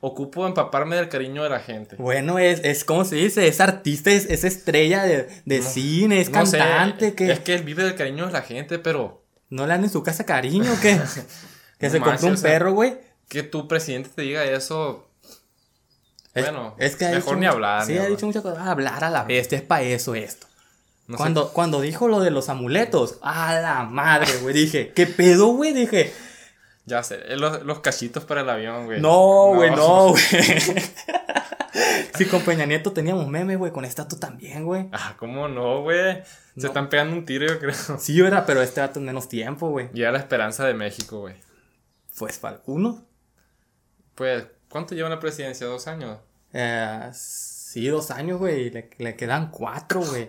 [0.00, 1.96] Ocupo empaparme del cariño de la gente.
[1.96, 6.30] Bueno, es, es como se dice, es artista, es, es estrella de, de cine, es
[6.30, 9.66] No sé, cantante, que Es que él vive del cariño de la gente, pero no
[9.66, 11.00] le dan en su casa cariño, que,
[11.78, 12.96] que No se compró un o sea, perro, güey.
[13.28, 15.08] que tu presidente te diga eso.
[16.34, 17.84] Es- bueno, es que mejor dicho ni hablar.
[17.84, 18.16] Sí, ni ha hablar.
[18.16, 18.58] dicho muchas cosas.
[18.60, 20.46] Ah, Hablar a la bestia es para eso esto.
[21.06, 25.06] No sé, cuando, cuando dijo lo de los amuletos, a la madre, güey, dije, ¿qué
[25.06, 25.72] pedo, güey?
[25.72, 26.12] Dije,
[26.84, 29.00] ya sé, los, los cachitos para el avión, güey.
[29.00, 30.22] no, güey, no, güey.
[32.14, 34.88] si con Peña Nieto teníamos meme, güey, con esta tú también, güey.
[34.92, 36.16] Ah, ¿cómo no, güey?
[36.56, 36.66] Se No.
[36.68, 37.74] están pegando un tiro, yo creo.
[37.98, 39.88] Sí, era, pero este va a tener menos tiempo, güey.
[39.94, 41.34] Y era la esperanza de México, güey.
[42.18, 43.02] Pues algunos.
[44.14, 45.66] Pues, ¿cuánto lleva la presidencia?
[45.66, 46.18] ¿Dos años?
[46.52, 48.70] Eh, sí, dos años, güey.
[48.70, 50.28] Le, le quedan cuatro, güey.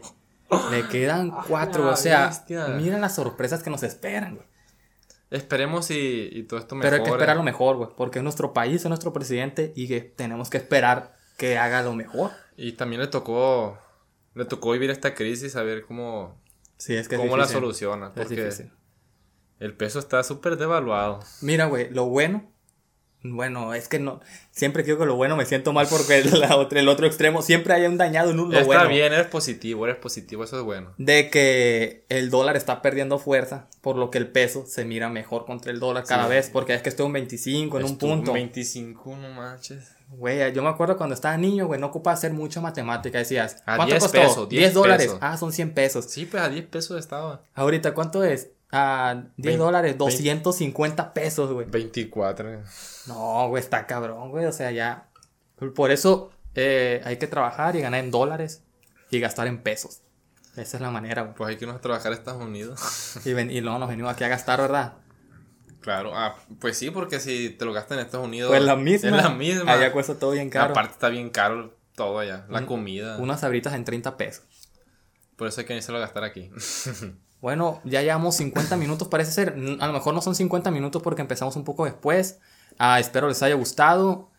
[0.71, 2.67] Le quedan cuatro, la o sea, bestia.
[2.69, 4.47] miren las sorpresas que nos esperan, güey.
[5.29, 6.95] Esperemos y, y todo esto Pero mejore.
[6.97, 10.01] hay que esperar lo mejor, güey, porque es nuestro país, es nuestro presidente y que
[10.01, 12.31] tenemos que esperar que haga lo mejor.
[12.57, 13.77] Y también le tocó,
[14.33, 16.41] le tocó vivir esta crisis, a ver cómo,
[16.77, 18.07] Sí, es que es cómo la soluciona.
[18.07, 18.71] Es Porque difícil.
[19.59, 21.19] El peso está súper devaluado.
[21.41, 22.49] Mira, güey, lo bueno,
[23.21, 26.79] bueno, es que no, siempre digo que lo bueno me siento mal porque la otra-
[26.79, 28.87] el otro extremo siempre hay un dañado en un lo Está bueno.
[28.87, 30.93] bien, eres positivo, eres positivo, eso es bueno.
[30.97, 35.45] de que el dólar está perdiendo fuerza, por lo que el peso se mira mejor
[35.45, 36.29] contra el dólar cada Sí.
[36.29, 38.31] vez, porque es que estoy en 25 en un punto.
[38.31, 39.91] 25, no manches.
[40.11, 43.75] Güey, yo me acuerdo cuando estaba niño, güey, no ocupaba hacer mucha matemática, decías, A
[43.75, 44.17] ¿cuánto 10 costó?
[44.17, 45.05] pesos, 10 10 dólares.
[45.07, 45.19] pesos.
[45.21, 46.05] Ah, son 100 pesos.
[46.05, 47.43] Sí, pues a 10 pesos estaba.
[47.53, 48.49] Ahorita, ¿cuánto es?
[48.71, 51.65] Ah, 10 Vein- dólares, vein- 250 pesos, güey.
[51.67, 52.61] 24.
[53.07, 55.09] No, güey, está cabrón, güey, o sea, ya.
[55.75, 58.63] Por eso eh, hay que trabajar y ganar en dólares
[59.09, 60.01] y gastar en pesos.
[60.55, 61.35] Esa es la manera, güey.
[61.35, 62.79] Pues hay que irnos a trabajar a Estados Unidos.
[63.25, 64.93] Y, ven- y luego nos venimos aquí a gastar, ¿verdad?
[65.81, 68.49] claro, ah, pues sí, porque si te lo gastan en Estados Unidos.
[68.49, 69.09] Pues la misma.
[69.17, 69.71] Es la misma.
[69.71, 70.71] Allá cuesta todo bien caro.
[70.71, 72.45] Aparte está bien caro todo allá.
[72.49, 73.17] La Un- comida.
[73.17, 74.43] Unas sabritas en 30 pesos.
[75.37, 76.51] Por eso hay que irse a gastar aquí.
[77.41, 79.55] Bueno, ya llevamos 50 minutos, parece ser.
[79.79, 82.39] A lo mejor no son 50 minutos porque empezamos un poco después.
[82.77, 84.29] Ah, espero les haya gustado.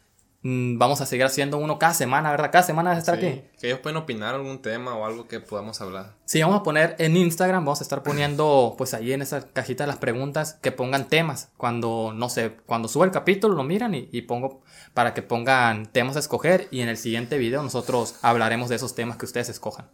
[0.43, 2.51] Mm, Vamos a seguir haciendo uno cada semana, ¿verdad?
[2.51, 3.43] Cada semana vas a estar Sí, aquí.
[3.61, 6.15] Que ellos pueden opinar algún tema o algo que podamos hablar.
[6.25, 9.85] Sí, vamos a poner en Instagram, vamos a estar poniendo, pues ahí en esa cajita
[9.85, 11.51] de las preguntas, que pongan temas.
[11.59, 14.63] Cuando, no sé, cuando suba el capítulo lo miran y, y pongo
[14.95, 18.95] para que pongan temas a escoger y en el siguiente video nosotros hablaremos de esos
[18.95, 19.91] temas que ustedes escojan.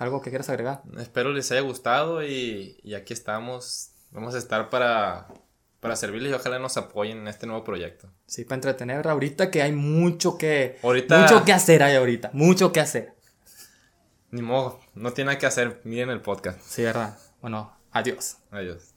[0.00, 0.82] ¿Algo que quieras agregar?
[0.98, 3.90] Espero les haya gustado y, y aquí estamos.
[4.10, 5.28] Vamos a estar para,
[5.78, 8.08] para servirles y ojalá nos apoyen en este nuevo proyecto.
[8.26, 10.78] Sí, para entretener, ahorita que hay mucho que...
[10.82, 13.14] Ahorita- Mucho que hacer hay ahorita, mucho que hacer.
[14.30, 15.80] Ni modo, no tiene nada que hacer.
[15.84, 16.60] Miren el podcast.
[16.62, 17.18] Sí, ¿verdad?
[17.42, 18.38] Bueno, adiós.
[18.50, 18.89] Adiós.